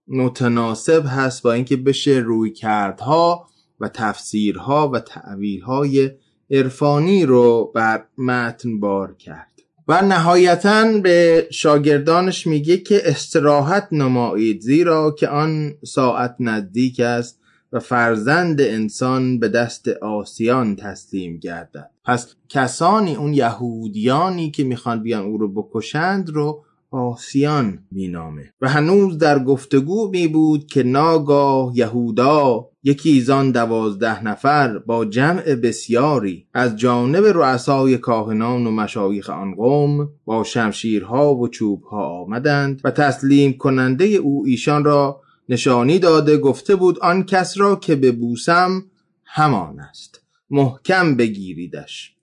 متناسب 0.07 1.03
هست 1.07 1.43
با 1.43 1.53
اینکه 1.53 1.77
بشه 1.77 2.11
روی 2.11 2.51
کردها 2.51 3.47
و 3.79 3.89
تفسیرها 3.89 4.89
و 4.89 4.99
تعویلهای 4.99 6.11
عرفانی 6.51 7.25
رو 7.25 7.71
بر 7.75 8.03
متن 8.17 8.79
بار 8.79 9.15
کرد. 9.15 9.51
و 9.87 10.01
نهایتا 10.01 10.99
به 11.03 11.47
شاگردانش 11.51 12.47
میگه 12.47 12.77
که 12.77 13.01
استراحت 13.05 13.87
نمایید 13.91 14.61
زیرا 14.61 15.15
که 15.19 15.27
آن 15.27 15.73
ساعت 15.85 16.35
نزدیک 16.39 16.99
است 16.99 17.39
و 17.71 17.79
فرزند 17.79 18.61
انسان 18.61 19.39
به 19.39 19.49
دست 19.49 19.87
آسیان 19.87 20.75
تسلیم 20.75 21.37
گردد. 21.37 21.89
پس 22.05 22.35
کسانی 22.49 23.15
اون 23.15 23.33
یهودیانی 23.33 24.51
که 24.51 24.63
می‌خوان 24.63 25.03
بیان 25.03 25.25
او 25.25 25.37
رو 25.37 25.53
بکشند 25.53 26.29
رو 26.29 26.63
آسیان 26.91 27.79
مینامه. 27.91 28.53
و 28.61 28.69
هنوز 28.69 29.17
در 29.17 29.43
گفتگو 29.43 30.09
می 30.09 30.27
بود 30.27 30.67
که 30.67 30.83
ناگاه 30.83 31.77
یهودا 31.77 32.69
یکی 32.83 33.21
زان 33.21 33.51
دوازده 33.51 34.23
نفر 34.23 34.77
با 34.77 35.05
جمع 35.05 35.55
بسیاری 35.55 36.47
از 36.53 36.75
جانب 36.75 37.25
رؤسای 37.25 37.97
کاهنان 37.97 38.67
و 38.67 38.71
مشایخ 38.71 39.29
آن 39.29 39.55
قوم 39.55 40.09
با 40.25 40.43
شمشیرها 40.43 41.35
و 41.35 41.47
چوبها 41.47 42.21
آمدند 42.21 42.81
و 42.83 42.91
تسلیم 42.91 43.53
کننده 43.53 44.05
او 44.05 44.43
ایشان 44.45 44.83
را 44.83 45.21
نشانی 45.49 45.99
داده 45.99 46.37
گفته 46.37 46.75
بود 46.75 46.99
آن 46.99 47.23
کس 47.23 47.57
را 47.57 47.75
که 47.75 47.95
ببوسم 47.95 48.83
همان 49.25 49.79
است. 49.79 50.21
محکم 50.49 51.15
بگیریدش. 51.15 52.13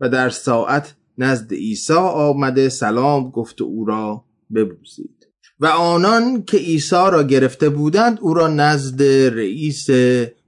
و 0.00 0.08
در 0.08 0.30
ساعت 0.30 0.94
نزد 1.18 1.54
عیسی 1.54 1.92
آمده 1.92 2.68
سلام 2.68 3.30
گفت 3.30 3.62
او 3.62 3.84
را 3.84 4.24
ببوسید. 4.54 5.26
و 5.60 5.66
آنان 5.66 6.42
که 6.42 6.56
عیسی 6.56 7.10
را 7.12 7.22
گرفته 7.22 7.68
بودند 7.68 8.18
او 8.20 8.34
را 8.34 8.48
نزد 8.48 9.02
رئیس 9.36 9.86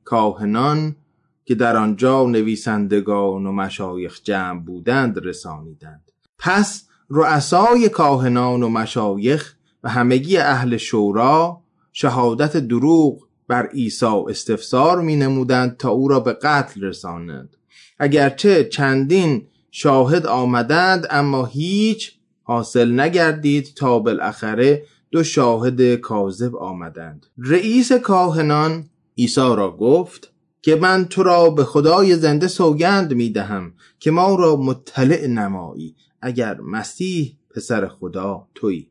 کاهنان 0.05 0.97
که 1.45 1.55
در 1.55 1.77
آنجا 1.77 2.25
نویسندگان 2.25 3.47
و 3.47 3.53
مشایخ 3.53 4.21
جمع 4.25 4.61
بودند 4.61 5.27
رسانیدند. 5.27 6.13
پس 6.39 6.89
رؤسای 7.11 7.89
کاهنان 7.89 8.63
و 8.63 8.69
مشایخ 8.69 9.55
و 9.83 9.89
همگی 9.89 10.37
اهل 10.37 10.77
شورا 10.77 11.61
شهادت 12.01 12.57
دروغ 12.57 13.23
بر 13.49 13.67
عیسی 13.67 14.25
استفسار 14.29 15.01
می 15.01 15.17
نمودند 15.17 15.77
تا 15.77 15.91
او 15.91 16.09
را 16.09 16.21
به 16.21 16.33
قتل 16.33 16.81
رسانند 16.81 17.57
اگرچه 17.99 18.65
چندین 18.65 19.47
شاهد 19.71 20.27
آمدند 20.27 21.07
اما 21.11 21.45
هیچ 21.45 22.19
حاصل 22.43 23.01
نگردید 23.01 23.75
تا 23.77 23.99
بالاخره 23.99 24.83
دو 25.11 25.25
شاهد 25.25 25.95
کاذب 25.95 26.57
آمدند. 26.57 27.27
رئیس 27.39 27.93
کاهنان 27.93 28.85
عیسی 29.19 29.41
را 29.41 29.77
گفت 29.77 30.33
که 30.63 30.77
من 30.77 31.05
تو 31.05 31.23
را 31.23 31.51
به 31.51 31.65
خدای 31.65 32.17
زنده 32.17 32.49
سوگند 32.49 33.15
می 33.15 33.31
دهم 33.31 33.73
که 34.01 34.11
ما 34.11 34.35
را 34.35 34.57
مطلع 34.57 35.27
نمایی 35.27 35.97
اگر 36.23 36.61
مسیح 36.61 37.37
پسر 37.51 37.89
خدا 37.89 38.49
تویی. 38.55 38.91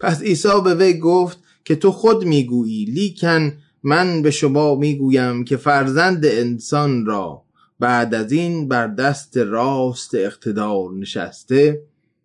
پس 0.00 0.22
عیسی 0.22 0.60
به 0.64 0.74
وی 0.74 0.98
گفت 0.98 1.38
که 1.64 1.76
تو 1.76 1.92
خود 1.92 2.24
می‌گویی 2.24 2.84
لیکن 2.84 3.52
من 3.82 4.22
به 4.22 4.30
شما 4.30 4.74
می‌گویم 4.74 5.44
که 5.44 5.56
فرزند 5.56 6.26
انسان 6.26 7.06
را 7.06 7.42
بعد 7.78 8.14
از 8.14 8.32
این 8.32 8.68
بر 8.68 8.86
دست 8.86 9.36
راست 9.36 10.14
اقتدار 10.14 10.92
نشسته 10.92 11.82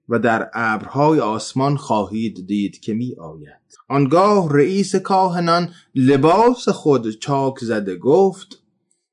و 0.10 0.20
در 0.20 0.50
ابرهای 0.54 1.20
آسمان 1.20 1.78
خواهید 1.78 2.48
دید 2.48 2.80
که 2.80 2.94
می 2.94 3.16
آید 3.16 3.66
آنگاه 3.90 4.54
رئیس 4.54 4.96
کاهنان 4.96 5.70
لباس 5.96 6.70
خود 6.70 7.12
چاک 7.12 7.60
زده 7.60 7.96
گفت 7.96 8.64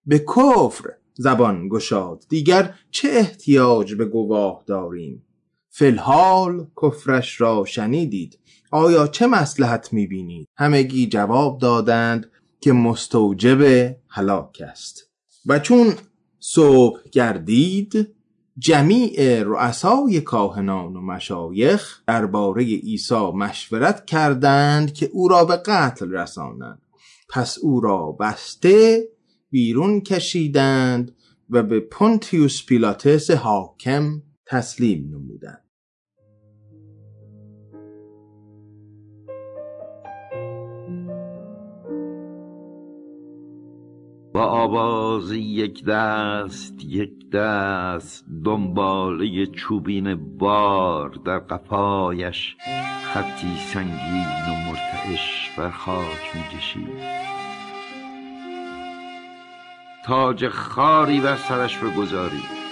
به 0.06 0.18
کفر 0.18 0.90
زبان 1.14 1.68
گشاد 1.68 2.24
دیگر 2.28 2.74
چه 2.90 3.08
احتیاج 3.08 3.94
به 3.94 4.04
گواه 4.04 4.64
داریم 4.66 5.22
فلحال 5.68 6.66
کفرش 6.82 7.40
را 7.40 7.64
شنیدید. 7.64 8.38
آیا 8.72 9.06
چه 9.06 9.26
مسلحت 9.26 9.92
می‌بینید 9.92 10.48
همگی 10.56 11.06
جواب 11.06 11.58
دادند 11.58 12.30
که 12.61 12.72
مستوجب 12.72 13.90
هلاک 14.08 14.62
است. 14.70 15.11
و 15.46 15.58
چون 15.58 15.94
صبح 16.40 17.00
گردید 17.12 18.14
جمیع 18.58 19.42
رؤسای 19.42 20.20
کاهنان 20.20 20.96
و 20.96 21.00
مشایخ 21.00 22.02
درباره 22.06 22.64
عیسی 22.64 23.30
مشورت 23.35 24.06
کردند 24.06 24.92
که 24.92 25.11
او 25.12 25.28
را 25.28 25.44
به 25.44 25.56
قتل 25.56 26.11
رسانند. 26.11 26.82
پس 27.28 27.58
او 27.62 27.80
را 27.80 28.12
بسته 28.20 29.08
بیرون 29.50 30.00
کشیدند 30.00 31.16
و 31.50 31.62
به 31.62 31.80
پونتیوس 31.80 32.66
پیلاتس 32.66 33.30
حاکم 33.30 34.22
تسلیم 34.46 35.08
نمودند. 35.08 35.64
با 44.33 44.45
آواز 44.45 45.33
یک 45.33 45.85
دست 45.85 46.85
یک 46.85 47.31
دست 47.31 48.25
دنباله 48.45 49.47
چوبین 49.47 50.38
بار 50.38 51.11
در 51.25 51.38
قفایش 51.38 52.57
خطی 53.05 53.57
سنگین 53.57 54.27
و 54.49 54.68
مرتعش 54.68 55.51
بر 55.57 55.71
خاک 55.71 56.31
می‌کشید. 56.35 57.23
تاج 60.05 60.49
خاری 60.49 61.21
بر 61.21 61.37
سرش 61.37 61.79
بگذارید. 61.79 62.62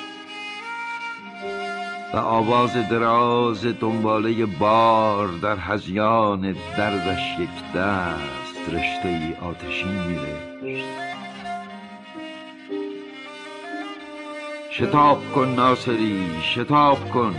و 2.15 2.17
آواز 2.17 2.73
دراز 2.73 3.67
دنباله 3.67 4.47
بار 4.47 5.29
در 5.29 5.57
هزیان 5.57 6.57
دردش 6.77 7.39
یک 7.39 7.73
دست 7.75 8.69
رشته 8.69 9.09
ای 9.09 9.35
آتشین 9.35 9.93
میرشت 9.93 11.10
شتاب 14.73 15.33
کن 15.35 15.49
ناصری 15.49 16.27
شتاب 16.43 17.11
کن. 17.11 17.35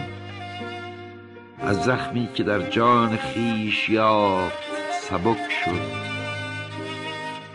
از 1.59 1.83
زخمی 1.83 2.29
که 2.33 2.43
در 2.43 2.69
جان 2.69 3.17
خیش 3.17 3.89
یافت 3.89 4.57
سبک 5.01 5.51
شد. 5.65 6.11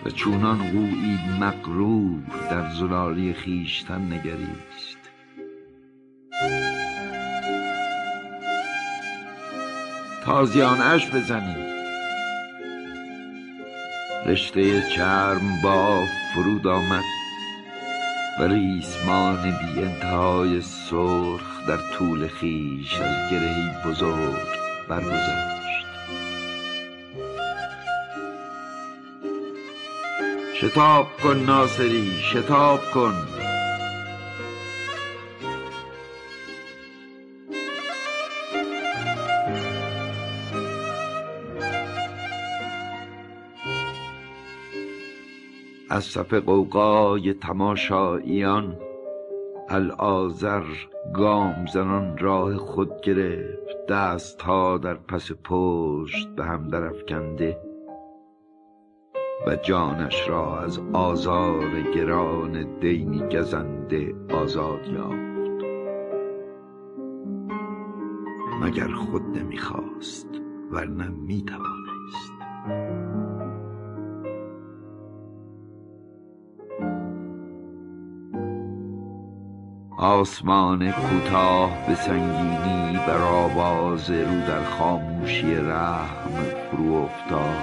و 0.04 0.10
چونان 0.10 0.58
قویی 0.58 1.18
مقرور 1.40 2.22
در 2.50 2.70
زلالی 2.70 3.32
خیشتن 3.32 4.12
نگریست. 4.12 4.98
تازیانش 10.24 11.10
بزنید 11.10 11.76
رشته 14.26 14.90
چرم 14.90 15.60
با 15.62 16.04
فرود 16.34 16.66
آمد. 16.66 17.25
و 18.38 18.42
ریسمان 18.42 19.42
بی 19.42 19.82
انتهای 19.82 20.60
سرخ 20.60 21.66
در 21.68 21.76
طول 21.98 22.26
خیش 22.26 23.00
از 23.00 23.30
گرهی 23.30 23.70
بزرگ 23.86 24.46
برگذشت. 24.88 25.86
شتاب 30.60 31.06
کن 31.22 31.36
ناصری 31.36 32.12
شتاب 32.20 32.90
کن. 32.90 33.35
از 45.96 46.04
صف 46.04 46.34
قوقای 46.34 47.32
تماشاییان 47.32 48.76
الآذر 49.68 50.64
گام 51.14 51.66
زنان 51.72 52.18
راه 52.18 52.56
خود 52.56 53.00
گرفت 53.00 53.86
دست 53.88 54.42
ها 54.42 54.78
در 54.78 54.94
پس 54.94 55.30
پشت 55.44 56.28
به 56.36 56.44
هم 56.44 56.68
درفکنده 56.68 57.58
و 59.46 59.56
جانش 59.56 60.28
را 60.28 60.60
از 60.60 60.80
آزار 60.92 61.80
گران 61.94 62.78
دینی 62.80 63.22
گزنده 63.36 64.14
آزاد 64.30 64.86
یافت. 64.86 65.64
مگر 68.62 68.88
خود 68.88 69.22
نمی‌خواست 69.22 70.28
ورنه 70.72 71.08
می‌توانست. 71.08 72.32
آسمان 80.06 80.92
کوتاه 80.92 81.86
به 81.86 81.94
سنگینی 81.94 82.98
بر 83.06 83.22
آواز 83.22 84.10
رو 84.10 84.40
در 84.48 84.64
خاموشی 84.64 85.54
رحم 85.54 86.34
فرو 86.70 86.94
افتاد. 86.94 87.62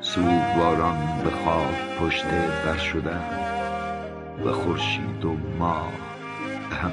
سوگواران 0.00 1.22
به 1.24 1.30
خواب 1.30 1.74
پشت 2.00 2.24
در 2.64 2.76
شدن 2.76 3.24
و 4.44 4.52
خورشید 4.52 5.24
و 5.24 5.36
ماه 5.58 5.92
هم 6.82 6.92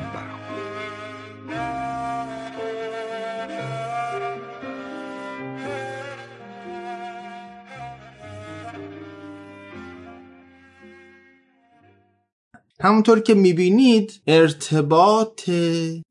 همونطور 12.83 13.19
که 13.19 13.33
می‌بینید 13.33 14.21
ارتباط 14.27 15.49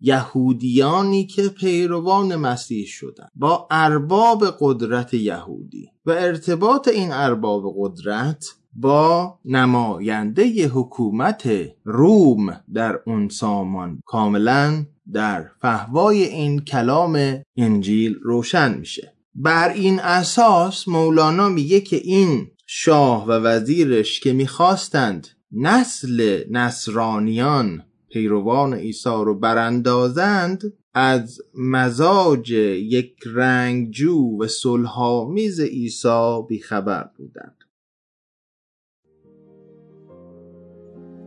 یهودیانی 0.01 1.27
که 1.27 1.49
پیروان 1.49 2.37
مسیح 2.37 2.87
شدن 2.87 3.29
با 3.35 3.69
ارباب 3.71 4.45
قدرت 4.61 5.15
یهودی 5.15 5.89
و 6.07 6.11
ارتباط 6.11 6.89
این 6.89 7.13
ارباب 7.13 7.75
قدرت 7.79 8.45
با 8.73 9.39
نماینده 9.45 10.69
حکومت 10.69 11.51
روم 11.85 12.61
در 12.75 13.01
اون 13.07 13.29
سامان 13.29 14.01
کاملا 14.07 14.87
در 15.13 15.47
فهوای 15.61 16.25
این 16.25 16.61
کلام 16.61 17.43
انجیل 17.57 18.15
روشن 18.23 18.79
میشه. 18.79 19.15
بر 19.35 19.69
این 19.69 20.01
اساس 20.01 20.89
مولانا 20.89 21.49
میگه 21.49 21.81
که 21.81 21.97
این 21.97 22.47
شاه 22.67 23.27
و 23.27 23.31
وزیرش 23.31 24.21
که 24.21 24.33
می‌خواستند 24.33 25.29
نسل 25.53 26.45
نصرانیان 26.51 27.83
پیروان 28.11 28.75
عیسی 28.75 29.09
رو 29.25 29.35
براندازند 29.39 30.73
از 30.95 31.41
مزاج 31.55 32.51
یک 32.51 33.15
رنگجو 33.27 34.39
و 34.41 34.47
صلحآمیز 34.47 35.61
عیسی 35.61 36.41
بیخبر 36.49 37.11
بودند. 37.17 37.57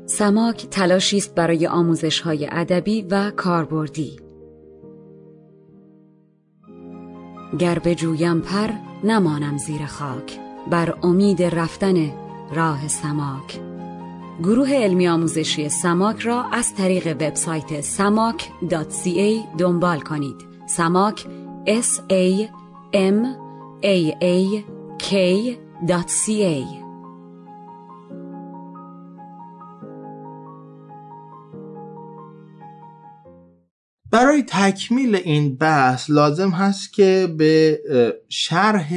سماک 0.06 0.68
تلاشی 0.70 1.18
است 1.18 1.36
برای 1.36 1.68
آموزش 1.68 2.20
های 2.20 2.48
ادبی 2.52 3.02
و 3.02 3.32
کاربردی. 3.32 4.20
گر 7.60 7.80
جویم 7.94 8.42
پر 8.42 8.70
نمانم 9.04 9.58
زیر 9.58 9.86
خاک. 9.86 10.40
بر 10.72 10.98
امید 11.04 11.44
رفتن 11.44 12.12
راه 12.56 12.88
سماک. 12.88 13.65
گروه 14.44 14.74
علمی 14.74 15.08
آموزشی 15.08 15.70
سماک 15.70 16.20
را 16.20 16.44
از 16.44 16.76
طریق 16.76 17.08
وبسایت 17.08 17.82
samak.ca 17.82 19.58
دنبال 19.58 20.00
کنید. 20.00 20.36
سماک 20.70 21.26
s 21.66 22.02
a 22.12 22.50
m 22.94 23.26
a 23.84 24.12
a 24.22 24.64
k.ca 25.04 26.86
برای 34.12 34.44
تکمیل 34.48 35.16
این 35.16 35.56
بحث 35.56 36.10
لازم 36.10 36.50
هست 36.50 36.94
که 36.94 37.34
به 37.38 37.80
شرح 38.30 38.94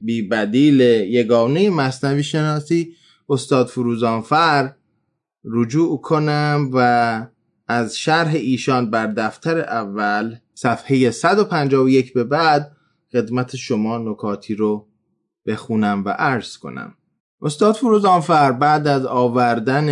بیبدیل 0.00 0.80
یگانه 0.80 1.70
مصنوی 1.70 2.22
شناسی 2.22 2.94
استاد 3.28 3.66
فروزانفر 3.66 4.74
رجوع 5.44 6.00
کنم 6.00 6.70
و 6.72 7.26
از 7.68 7.98
شرح 7.98 8.34
ایشان 8.34 8.90
بر 8.90 9.06
دفتر 9.06 9.60
اول 9.60 10.36
صفحه 10.54 11.10
151 11.10 12.12
به 12.12 12.24
بعد 12.24 12.76
خدمت 13.12 13.56
شما 13.56 13.98
نکاتی 13.98 14.54
رو 14.54 14.88
بخونم 15.46 16.04
و 16.04 16.08
عرض 16.08 16.56
کنم. 16.56 16.94
استاد 17.42 17.74
فروزانفر 17.74 18.52
بعد 18.52 18.86
از 18.86 19.06
آوردن 19.06 19.88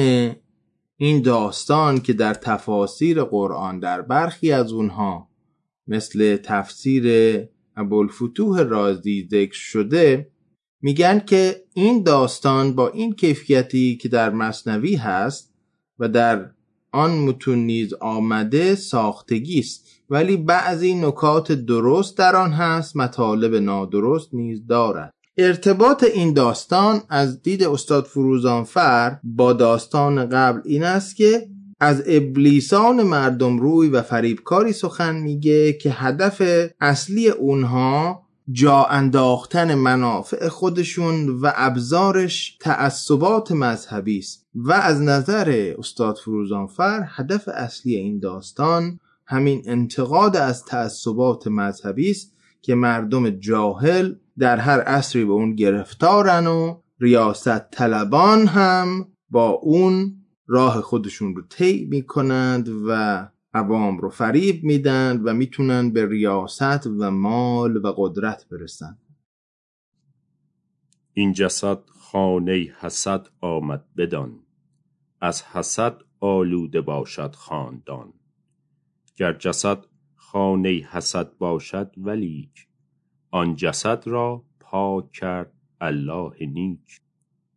این 0.96 1.22
داستان 1.22 2.00
که 2.00 2.12
در 2.12 2.34
تفاسیر 2.34 3.24
قرآن 3.24 3.80
در 3.80 4.02
برخی 4.02 4.52
از 4.52 4.72
اونها 4.72 5.28
مثل 5.86 6.36
تفسیر 6.36 7.04
ابوالفتوح 7.76 8.62
رازی 8.62 9.28
ذکر 9.30 9.58
شده 9.58 10.29
میگن 10.82 11.18
که 11.26 11.64
این 11.74 12.02
داستان 12.02 12.74
با 12.74 12.88
این 12.88 13.12
کیفیتی 13.12 13.96
که 13.96 14.08
در 14.08 14.30
مصنوی 14.30 14.94
هست 14.94 15.52
و 15.98 16.08
در 16.08 16.50
آن 16.92 17.10
متون 17.10 17.58
نیز 17.58 17.94
آمده 17.94 18.74
ساختگی 18.74 19.58
است. 19.58 19.86
ولی 20.10 20.36
بعضی 20.36 20.94
نکات 20.94 21.52
درست 21.52 22.18
در 22.18 22.36
آن 22.36 22.52
هست 22.52 22.96
مطالب 22.96 23.54
نادرست 23.54 24.34
نیز 24.34 24.66
دارد. 24.66 25.10
ارتباط 25.36 26.04
این 26.04 26.32
داستان 26.32 27.02
از 27.08 27.42
دید 27.42 27.64
استاد 27.64 28.04
فروزانفر 28.04 29.18
با 29.24 29.52
داستان 29.52 30.28
قبل 30.28 30.60
این 30.64 30.82
است 30.82 31.16
که 31.16 31.48
از 31.80 32.02
ابلیسان 32.06 33.02
مردم 33.02 33.58
روی 33.58 33.88
و 33.88 34.02
فریبکاری 34.02 34.72
سخن 34.72 35.16
میگه 35.16 35.72
که 35.72 35.90
هدف 35.90 36.42
اصلی 36.80 37.28
اونها 37.28 38.22
جا 38.52 38.84
انداختن 38.84 39.74
منافع 39.74 40.48
خودشون 40.48 41.28
و 41.28 41.52
ابزارش 41.54 42.56
تعصبات 42.60 43.52
مذهبی 43.52 44.18
است. 44.18 44.46
و 44.54 44.72
از 44.72 45.00
نظر 45.00 45.74
استاد 45.78 46.16
فروزانفر 46.16 47.06
هدف 47.08 47.48
اصلی 47.48 47.96
این 47.96 48.18
داستان 48.18 49.00
همین 49.26 49.62
انتقاد 49.66 50.36
از 50.36 50.64
تعصبات 50.64 51.46
مذهبی 51.46 52.10
است 52.10 52.32
که 52.62 52.74
مردم 52.74 53.30
جاهل 53.30 54.14
در 54.38 54.56
هر 54.56 54.80
عصری 54.80 55.24
به 55.24 55.32
اون 55.32 55.54
گرفتارن 55.54 56.46
و 56.46 56.80
ریاست 57.00 57.70
طلبان 57.70 58.46
هم 58.46 59.08
با 59.30 59.48
اون 59.48 60.16
راه 60.46 60.80
خودشون 60.80 61.36
رو 61.36 61.42
طی 61.42 61.86
می‌کنند 61.90 62.68
و 62.88 63.28
عوام 63.54 63.98
رو 63.98 64.10
فریب 64.10 64.64
میدن 64.64 65.20
و 65.24 65.34
می‌تونن 65.34 65.90
به 65.90 66.08
ریاست 66.08 66.86
و 66.86 67.10
مال 67.10 67.76
و 67.76 67.92
قدرت 67.96 68.48
برسن. 68.48 68.98
این 71.12 71.32
جسد 71.32 71.78
خانه 71.88 72.74
حسد 72.80 73.28
آمد 73.40 73.84
بدان. 73.96 74.38
از 75.20 75.42
حسد 75.42 76.02
آلوده 76.20 76.80
باشد 76.80 77.34
خاندان. 77.34 78.12
گر 79.16 79.32
جسد 79.32 79.86
خانه 80.16 80.70
حسد 80.70 81.38
باشد 81.38 81.94
ولیک 81.96 82.68
آن 83.30 83.56
جسد 83.56 84.02
را 84.06 84.44
پاک 84.60 85.12
کرد 85.12 85.52
الله 85.80 86.46
نیک. 86.46 87.00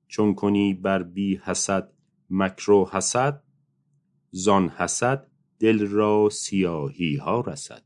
چون 0.08 0.36
کنی 0.36 0.74
بر 0.74 1.04
بی 1.04 1.36
حسد 1.44 1.94
مکر 2.30 2.72
و 2.72 2.90
حسد 2.92 3.44
زان 4.32 4.70
حسد 4.70 5.28
دل 5.64 5.88
را 5.88 6.30
سیاهی 6.30 7.16
ها 7.16 7.42
رسد. 7.42 7.84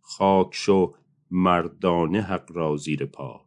خاک 0.00 0.48
شو 0.52 0.94
مردانه 1.30 2.22
حق 2.22 2.52
را 2.52 2.76
زیر 2.76 3.06
پا. 3.06 3.46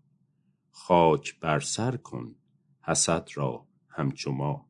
خاک 0.71 1.39
بر 1.39 1.59
سر 1.59 1.97
کن 1.97 2.35
حسد 2.81 3.29
را 3.33 3.67
همچو 3.89 4.31
ما. 4.31 4.69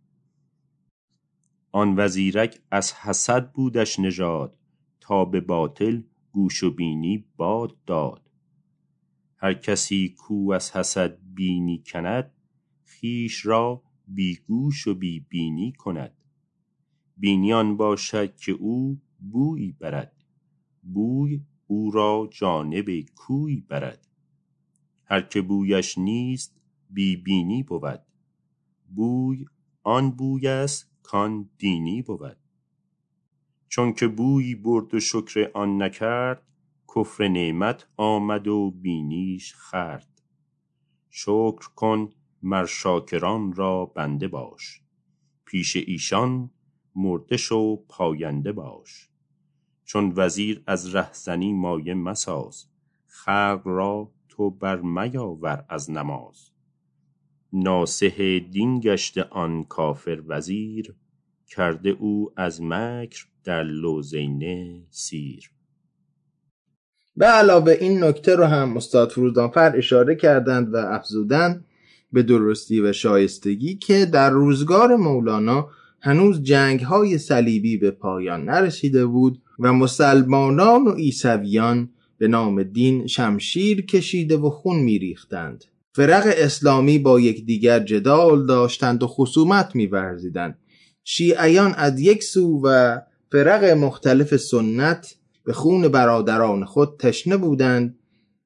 آن 1.72 1.96
وزیرک 1.98 2.60
از 2.72 2.94
حسد 2.94 3.52
بودش 3.52 4.00
نژاد 4.00 4.58
تا 5.00 5.26
به 5.26 5.42
باطل 5.42 6.02
گوش 6.32 6.64
و 6.64 6.72
بینی 6.72 7.26
باد 7.38 7.84
داد. 7.86 8.30
هر 9.38 9.54
کسی 9.54 10.16
کو 10.18 10.52
از 10.52 10.72
حسد 10.72 11.18
بینی 11.34 11.84
کند 11.86 12.32
خویش 12.86 13.46
را 13.46 13.84
بی 14.08 14.36
گوش 14.36 14.88
و 14.88 14.94
بی 14.94 15.20
بینی 15.20 15.74
کند. 15.74 16.16
بینیان 17.17 17.77
باشد 17.77 18.36
که 18.36 18.51
او 18.51 19.01
بویی 19.19 19.71
برد. 19.71 20.23
بوی 20.84 21.41
او 21.67 21.91
را 21.91 22.30
جانب 22.32 23.01
کوی 23.01 23.63
برد. 23.69 24.08
هر 25.06 25.21
که 25.21 25.41
بویش 25.41 25.97
نیست 25.97 26.56
بی 26.89 27.17
بینی 27.17 27.63
بود. 27.63 28.01
بوی 28.95 29.45
آن 29.84 30.12
بوی 30.12 30.47
است 30.47 30.91
کان 31.03 31.49
دینی 31.58 32.01
بود. 32.01 32.38
چون 33.69 33.93
که 33.93 34.08
بویی 34.08 34.56
برد 34.56 34.93
و 34.93 34.99
شکر 34.99 35.51
آن 35.53 35.82
نکرد 35.82 36.43
کفر 36.95 37.27
نعمت 37.27 37.88
آمد 37.97 38.47
و 38.47 38.71
بینیش 38.71 39.53
خرد 39.53 40.21
شکر 41.10 41.69
کن 41.75 42.10
مر 42.43 42.65
شاکران 42.65 43.53
را 43.53 43.86
بنده 43.86 44.27
باش. 44.27 44.82
پیش 45.45 45.75
ایشان 45.75 46.49
مرده 46.98 47.38
شو 47.38 47.76
پاینده 47.76 48.52
باش. 48.52 49.10
چون 49.86 50.14
وزیر 50.16 50.64
از 50.68 50.96
رهزنی 50.96 51.54
مایه 51.54 51.94
مساز 51.94 52.66
خلق 53.06 53.62
را 53.66 54.12
تو 54.30 54.50
بر 54.50 54.82
میاور 54.82 55.66
از 55.70 55.92
نماز. 55.92 56.50
ناصح 57.54 58.40
دین 58.52 58.80
گشته 58.80 59.24
آن 59.24 59.64
کافر 59.64 60.22
وزیر 60.28 60.96
کرده 61.48 61.90
او 61.90 62.32
از 62.36 62.62
مکر 62.62 63.26
در 63.44 63.64
لوزینه 63.64 64.84
سیر. 64.90 65.52
به 67.16 67.26
علاوه 67.26 67.72
این 67.72 68.04
نکته 68.04 68.36
رو 68.36 68.44
هم 68.44 68.78
استاد 68.78 69.10
فرودانفر 69.10 69.78
اشاره 69.78 70.16
کردند 70.16 70.74
و 70.74 70.78
افزودند 70.78 71.66
به 72.12 72.24
درستی 72.24 72.82
و 72.82 72.94
شایستگی 72.94 73.76
که 73.76 74.06
در 74.06 74.30
روزگار 74.30 74.96
مولانا 74.96 75.70
هنوز 76.08 76.43
جنگ 76.43 76.80
های 76.80 77.17
صلیبی 77.17 77.78
به 77.78 77.91
پایان 77.91 78.43
نرسیده 78.43 79.06
بود 79.06 79.41
و 79.60 79.74
مسلمانان 79.74 80.84
و 80.84 80.91
عیسویان 80.91 81.89
به 82.17 82.28
نام 82.28 82.63
دین 82.63 83.08
شمشیر 83.08 83.86
کشیده 83.86 84.38
و 84.38 84.50
خون 84.50 84.80
میریختند. 84.80 85.65
فرق 85.96 86.34
اسلامی 86.38 87.00
با 87.00 87.20
یکدیگر 87.20 87.80
جدال 87.80 88.46
داشتند 88.46 89.04
و 89.04 89.08
خصومت 89.08 89.76
میورزیدند. 89.76 90.58
شیعیان 91.04 91.74
از 91.74 92.00
یک 92.00 92.24
سو 92.24 92.62
و 92.63 93.00
فرق 93.32 93.63
مختلف 93.63 94.36
سنت 94.36 95.15
به 95.43 95.54
خون 95.54 95.88
برادران 95.88 96.65
خود 96.65 96.98
تشنه 97.00 97.38
بودند 97.38 97.98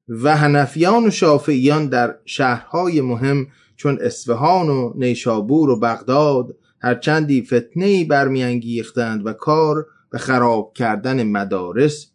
و 0.08 0.36
هنفیان 0.36 1.06
و 1.06 1.10
شافعیان 1.10 1.88
در 1.88 2.14
شهرهای 2.24 3.00
مهم 3.00 3.46
چون 3.76 3.98
اصفهان 4.00 4.68
و 4.68 4.92
نیشابور 4.96 5.70
و 5.70 5.80
بغداد 5.80 6.56
هرچندی 6.82 7.42
فتنه 7.42 8.04
برمیانگیختند 8.04 9.26
و 9.26 9.32
کار 9.32 9.86
به 10.10 10.18
خراب 10.18 10.72
کردن 10.74 11.22
مدارس 11.22 12.06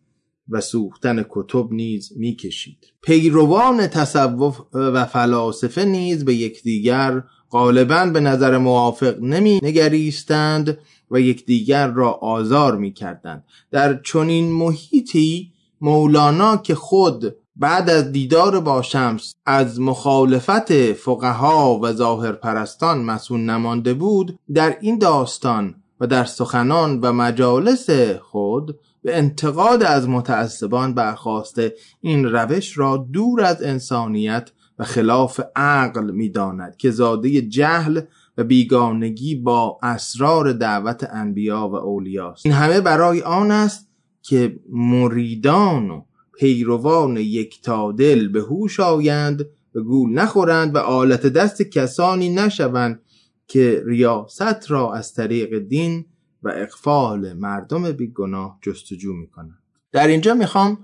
و 0.49 0.61
سوختن 0.61 1.25
کتب 1.29 1.71
نیز 1.71 2.13
می‌کشید 2.15 2.77
پیروان 3.01 3.87
تصوف 3.87 4.61
و 4.73 5.05
فلاسفه 5.05 5.85
نیز 5.85 6.25
به 6.25 6.35
یکدیگر 6.35 7.23
غالبا 7.51 8.05
به 8.05 8.19
نظر 8.19 8.57
موافق 8.57 9.19
نمی 9.21 9.59
نگریستند 9.63 10.77
و 11.11 11.19
یکدیگر 11.19 11.87
را 11.87 12.11
آزار 12.11 12.77
می 12.77 12.93
کردند. 12.93 13.43
در 13.71 14.01
چنین 14.01 14.51
محیطی 14.51 15.53
مولانا 15.81 16.57
که 16.57 16.75
خود 16.75 17.35
بعد 17.59 17.89
از 17.89 18.11
دیدار 18.11 18.59
با 18.59 18.81
شمس 18.81 19.35
از 19.45 19.79
مخالفت 19.79 20.93
فقها 20.93 21.79
و 21.83 21.91
ظاهر 21.91 22.31
پرستان 22.31 23.01
مسئول 23.01 23.39
نمانده 23.39 23.93
بود 23.93 24.39
در 24.53 24.77
این 24.81 24.97
داستان 24.97 25.75
و 25.99 26.07
در 26.07 26.23
سخنان 26.23 26.99
و 26.99 27.13
مجالس 27.13 27.89
خود 28.21 28.79
به 29.03 29.17
انتقاد 29.17 29.83
از 29.83 30.09
متعصبان 30.09 30.93
برخواسته 30.93 31.73
این 32.01 32.25
روش 32.25 32.77
را 32.77 33.07
دور 33.13 33.41
از 33.41 33.63
انسانیت 33.63 34.51
و 34.79 34.83
خلاف 34.83 35.39
عقل 35.55 36.11
می‌داند 36.11 36.77
که 36.77 36.91
زاده 36.91 37.41
جهل 37.41 38.01
و 38.37 38.43
بیگانگی 38.43 39.35
با 39.35 39.79
اسرار 39.83 40.53
دعوت 40.53 41.07
انبیا 41.11 41.67
و 41.67 41.75
اولیاست. 41.75 42.45
این 42.45 42.55
همه 42.55 42.81
برای 42.81 43.21
آن 43.21 43.51
است 43.51 43.89
که 44.21 44.59
مریدان 44.69 45.89
و 45.89 46.01
پیروان 46.37 47.17
یکتادل 47.17 48.27
به 48.27 48.41
هوش 48.41 48.79
آیند 48.79 49.45
و 49.75 49.79
گول 49.79 50.13
نخورند 50.13 50.75
و 50.75 50.77
آلت 50.77 51.25
دست 51.27 51.61
کسانی 51.61 52.29
نشوند 52.29 53.01
که 53.47 53.83
ریاست 53.85 54.71
را 54.71 54.93
از 54.93 55.13
طریق 55.13 55.59
دین 55.59 56.05
و 56.43 56.49
اقفال 56.49 57.33
مردم 57.33 57.91
بیگناه 57.91 58.59
جستجو 58.61 59.13
می‌کنند. 59.13 59.63
در 59.91 60.07
اینجا 60.07 60.33
می‌خوام 60.33 60.77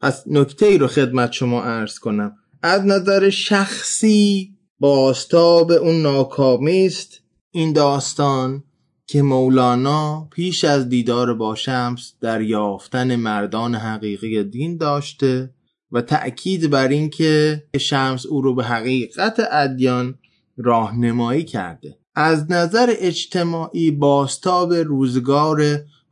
پس 0.00 0.24
نکته 0.26 0.66
ای 0.66 0.78
رو 0.78 0.86
خدمت 0.86 1.32
شما 1.32 1.62
عرض 1.62 1.98
کنم. 1.98 2.36
از 2.62 2.86
نظر 2.86 3.30
شخصی 3.30 4.54
باستاب 4.80 5.70
اون 5.70 6.02
ناکامی 6.02 6.86
است 6.86 7.20
این 7.50 7.72
داستان. 7.72 8.62
که 9.06 9.22
مولانا 9.22 10.28
پیش 10.32 10.64
از 10.64 10.88
دیدار 10.88 11.34
با 11.34 11.54
شمس 11.54 12.12
در 12.20 12.40
یافتن 12.40 13.16
مردان 13.16 13.74
حقیقی 13.74 14.44
دین 14.44 14.76
داشته 14.76 15.50
و 15.92 16.02
تأکید 16.02 16.70
بر 16.70 16.88
اینکه 16.88 17.62
شمس 17.80 18.26
او 18.26 18.42
رو 18.42 18.54
به 18.54 18.64
حقیقت 18.64 19.40
ادیان 19.50 20.18
راهنمایی 20.56 21.44
کرده. 21.44 21.98
از 22.14 22.50
نظر 22.50 22.94
اجتماعی 22.98 23.90
باستاب 23.90 24.74
روزگار 24.74 25.62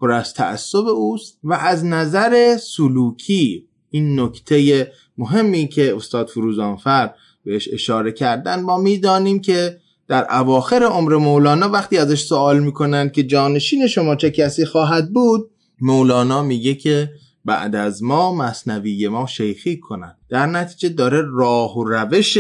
پر 0.01 0.13
از 0.13 0.35
تعصب 0.35 0.87
اوست 0.87 1.39
و 1.45 1.53
از 1.53 1.85
نظر 1.85 2.57
سلوکی 2.57 3.69
این 3.91 4.21
نکته 4.21 4.93
مهمی 5.19 5.69
که 5.69 5.97
استاد 5.97 6.29
فروزانفر 6.29 7.15
بهش 7.45 7.69
اشاره 7.73 8.13
کردن 8.13 8.63
ما 8.63 8.79
می‌دانیم 8.79 9.41
که 9.41 9.81
در 10.09 10.27
اواخر 10.31 10.83
عمر 10.83 11.17
مولانا 11.17 11.69
وقتی 11.69 11.99
ازش 11.99 12.23
سوال 12.23 12.61
می‌کنن 12.61 13.11
که 13.11 13.23
جانشین 13.23 13.87
شما 13.87 14.17
چه 14.17 14.31
کسی 14.31 14.65
خواهد 14.65 15.13
بود 15.13 15.51
مولانا 15.81 16.43
میگه 16.43 16.75
که 16.75 17.11
بعد 17.45 17.77
از 17.77 18.03
ما 18.03 18.35
مصنوی 18.35 19.09
ما 19.09 19.27
شیخی 19.27 19.81
کنند. 19.81 20.19
در 20.29 20.47
نتیجه 20.47 20.89
داره 20.89 21.23
راه 21.33 21.79
و 21.79 21.85
روش 21.85 22.39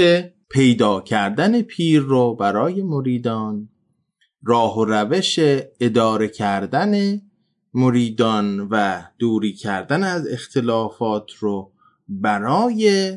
پیدا 0.50 1.00
کردن 1.00 1.62
پیر 1.62 2.00
رو 2.02 2.34
برای 2.34 2.82
مریدان 2.82 3.68
راه 4.42 4.78
و 4.78 4.84
روش 4.84 5.38
اداره 5.80 6.28
کردن 6.28 7.20
مریدان 7.74 8.60
و 8.60 9.02
دوری 9.18 9.52
کردن 9.52 10.04
از 10.04 10.28
اختلافات 10.28 11.30
رو 11.38 11.72
برای 12.08 13.12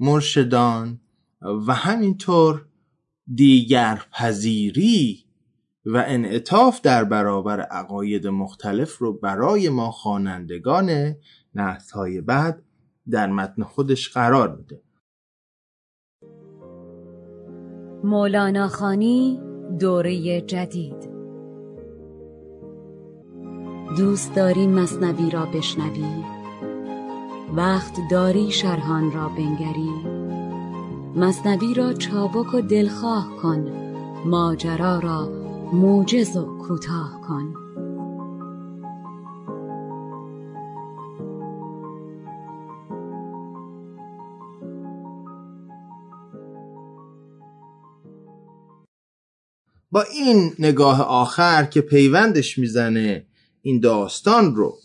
مرشدان 0.00 1.00
و 1.66 1.74
همینطور 1.74 2.64
دیگر 3.34 4.02
پذیری 4.12 5.24
و 5.86 6.04
انعطاف 6.06 6.80
در 6.80 7.04
برابر 7.04 7.60
عقاید 7.60 8.26
مختلف 8.26 8.98
رو 8.98 9.12
برای 9.12 9.68
ما 9.68 9.90
خوانندگان 9.90 11.16
های 11.94 12.20
بعد 12.20 12.62
در 13.10 13.26
متن 13.26 13.62
خودش 13.62 14.08
قرار 14.08 14.56
میده. 14.56 14.82
مولانا 18.04 18.68
خانی 18.68 19.40
دوره 19.80 20.40
جدید. 20.40 21.12
دوست 23.96 24.34
داری 24.34 24.66
مصنوی 24.66 25.30
را 25.30 25.46
بشنوی؟ 25.46 26.24
وقت 27.56 27.98
داری 28.10 28.50
شرحان 28.50 29.12
را 29.12 29.28
بنگری؟ 29.28 30.11
مصنوی 31.16 31.74
را 31.74 31.92
چابک 31.92 32.54
و 32.54 32.60
دلخواه 32.60 33.36
کن 33.42 33.72
ماجرا 34.26 34.98
را 34.98 35.28
موجز 35.72 36.36
و 36.36 36.58
کوتاه 36.58 37.20
کن. 37.28 37.54
با 49.90 50.02
این 50.02 50.52
نگاه 50.58 51.02
آخر 51.02 51.64
که 51.64 51.80
پیوندش 51.80 52.58
می‌زنه 52.58 53.26
این 53.62 53.80
داستان 53.80 54.54
رو 54.54 54.78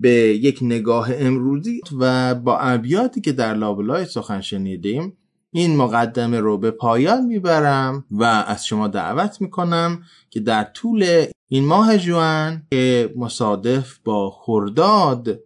به 0.00 0.10
یک 0.10 0.58
نگاه 0.62 1.08
امروزی 1.14 1.80
و 2.00 2.34
با 2.34 2.58
ابیاتی 2.58 3.20
که 3.20 3.32
در 3.32 3.54
لابلای 3.54 4.04
سخن 4.04 4.40
شنیدیم 4.40 5.16
این 5.56 5.76
مقدمه 5.76 6.40
رو 6.40 6.58
به 6.58 6.70
پایان 6.70 7.24
می‌برم 7.26 8.04
و 8.10 8.24
از 8.24 8.66
شما 8.66 8.88
دعوت 8.88 9.40
می‌کنم 9.40 10.02
که 10.30 10.40
در 10.40 10.64
طول 10.64 11.26
این 11.48 11.64
ماه 11.64 11.98
جوان 11.98 12.62
که 12.70 13.14
مصادف 13.16 13.98
با 14.04 14.30
خرداد 14.30 15.40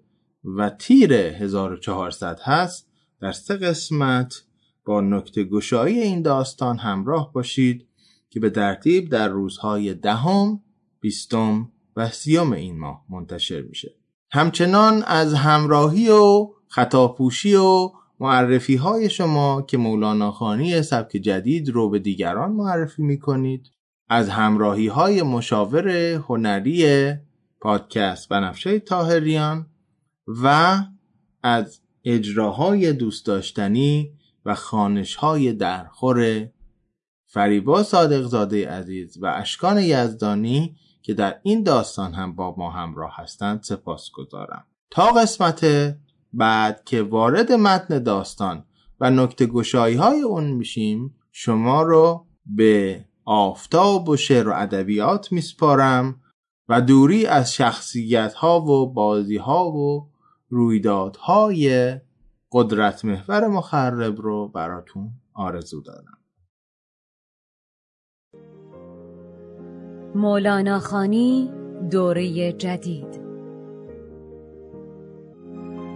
و 0.44 0.70
تیر 0.70 1.12
1400 1.12 2.40
هست 2.42 2.88
در 3.20 3.32
سه 3.32 3.56
قسمت 3.56 4.34
با 4.84 5.00
نکته 5.00 5.44
گشایی 5.44 6.00
این 6.00 6.22
داستان 6.22 6.78
همراه 6.78 7.32
باشید 7.32 7.86
که 8.30 8.40
به 8.40 8.50
ترتیب 8.50 9.08
در 9.08 9.28
روزهای 9.28 9.94
دهم، 9.94 10.60
بیستم 11.00 11.72
و 11.96 12.08
سیوم 12.08 12.52
این 12.52 12.78
ماه 12.78 13.04
منتشر 13.08 13.62
میشه. 13.62 13.94
همچنان 14.30 15.02
از 15.06 15.34
همراهی 15.34 16.10
و 16.10 16.48
خطاپوشی 16.68 17.54
و 17.54 17.90
معرفی 18.20 18.76
های 18.76 19.11
شما 19.11 19.62
که 19.62 19.76
مولانا 19.76 20.33
خانی 20.33 20.83
سبک 20.83 21.11
جدید 21.11 21.68
رو 21.68 21.90
به 21.90 21.98
دیگران 21.98 22.52
معرفی 22.52 23.02
می 23.02 23.18
کنید 23.18 23.70
از 24.09 24.28
همراهی 24.28 24.87
های 24.87 25.22
مشاور 25.22 25.88
هنری 26.14 27.12
پادکست 27.61 28.28
بنفشه 28.28 28.78
تاهریان 28.78 29.66
و 30.26 30.78
از 31.42 31.81
اجراهای 32.04 32.92
دوست 32.92 33.26
داشتنی 33.26 34.12
و 34.44 34.54
خانش 34.54 35.14
های 35.14 35.52
درخور 35.52 36.48
فریبا 37.26 37.83
صادقزاده 37.83 38.68
عزیز 38.70 39.18
و 39.22 39.26
اشکان 39.37 39.78
یزدانی 39.78 40.76
که 41.02 41.14
در 41.14 41.40
این 41.42 41.62
داستان 41.62 42.14
هم 42.14 42.35
با 42.35 42.54
ما 42.59 42.70
همراه 42.70 43.12
هستند 43.16 43.62
سپاس 43.62 44.11
گذارم 44.11 44.64
تا 44.90 45.07
قسمت 45.12 45.64
بعد 46.32 46.84
که 46.84 47.02
وارد 47.02 47.52
متن 47.52 48.02
داستان 48.02 48.64
و 49.00 49.10
نکته 49.10 49.46
گشایی 49.46 49.96
های 49.96 50.22
اون 50.22 50.44
میشیم 50.44 51.14
شما 51.32 51.82
رو 51.82 52.26
به 52.46 53.04
آفتاب 53.24 54.08
و 54.08 54.16
شعر 54.16 54.48
و 54.48 54.52
ادبیات 54.54 55.32
میسپارم 55.32 56.20
و 56.68 56.80
دوری 56.80 57.26
از 57.26 57.54
شخصیت 57.54 58.34
ها 58.34 58.60
و 58.60 58.92
بازی 58.92 59.36
ها 59.36 59.70
و 59.70 60.08
رویدادهای 60.48 61.94
قدرت 62.52 63.04
محور 63.04 63.48
مخرب 63.48 64.20
رو 64.20 64.48
براتون 64.48 65.10
آرزو 65.34 65.82
دارم. 65.82 66.18
مولانا 70.14 70.78
خانی 70.78 71.50
دوره 71.90 72.52
جدید. 72.52 73.27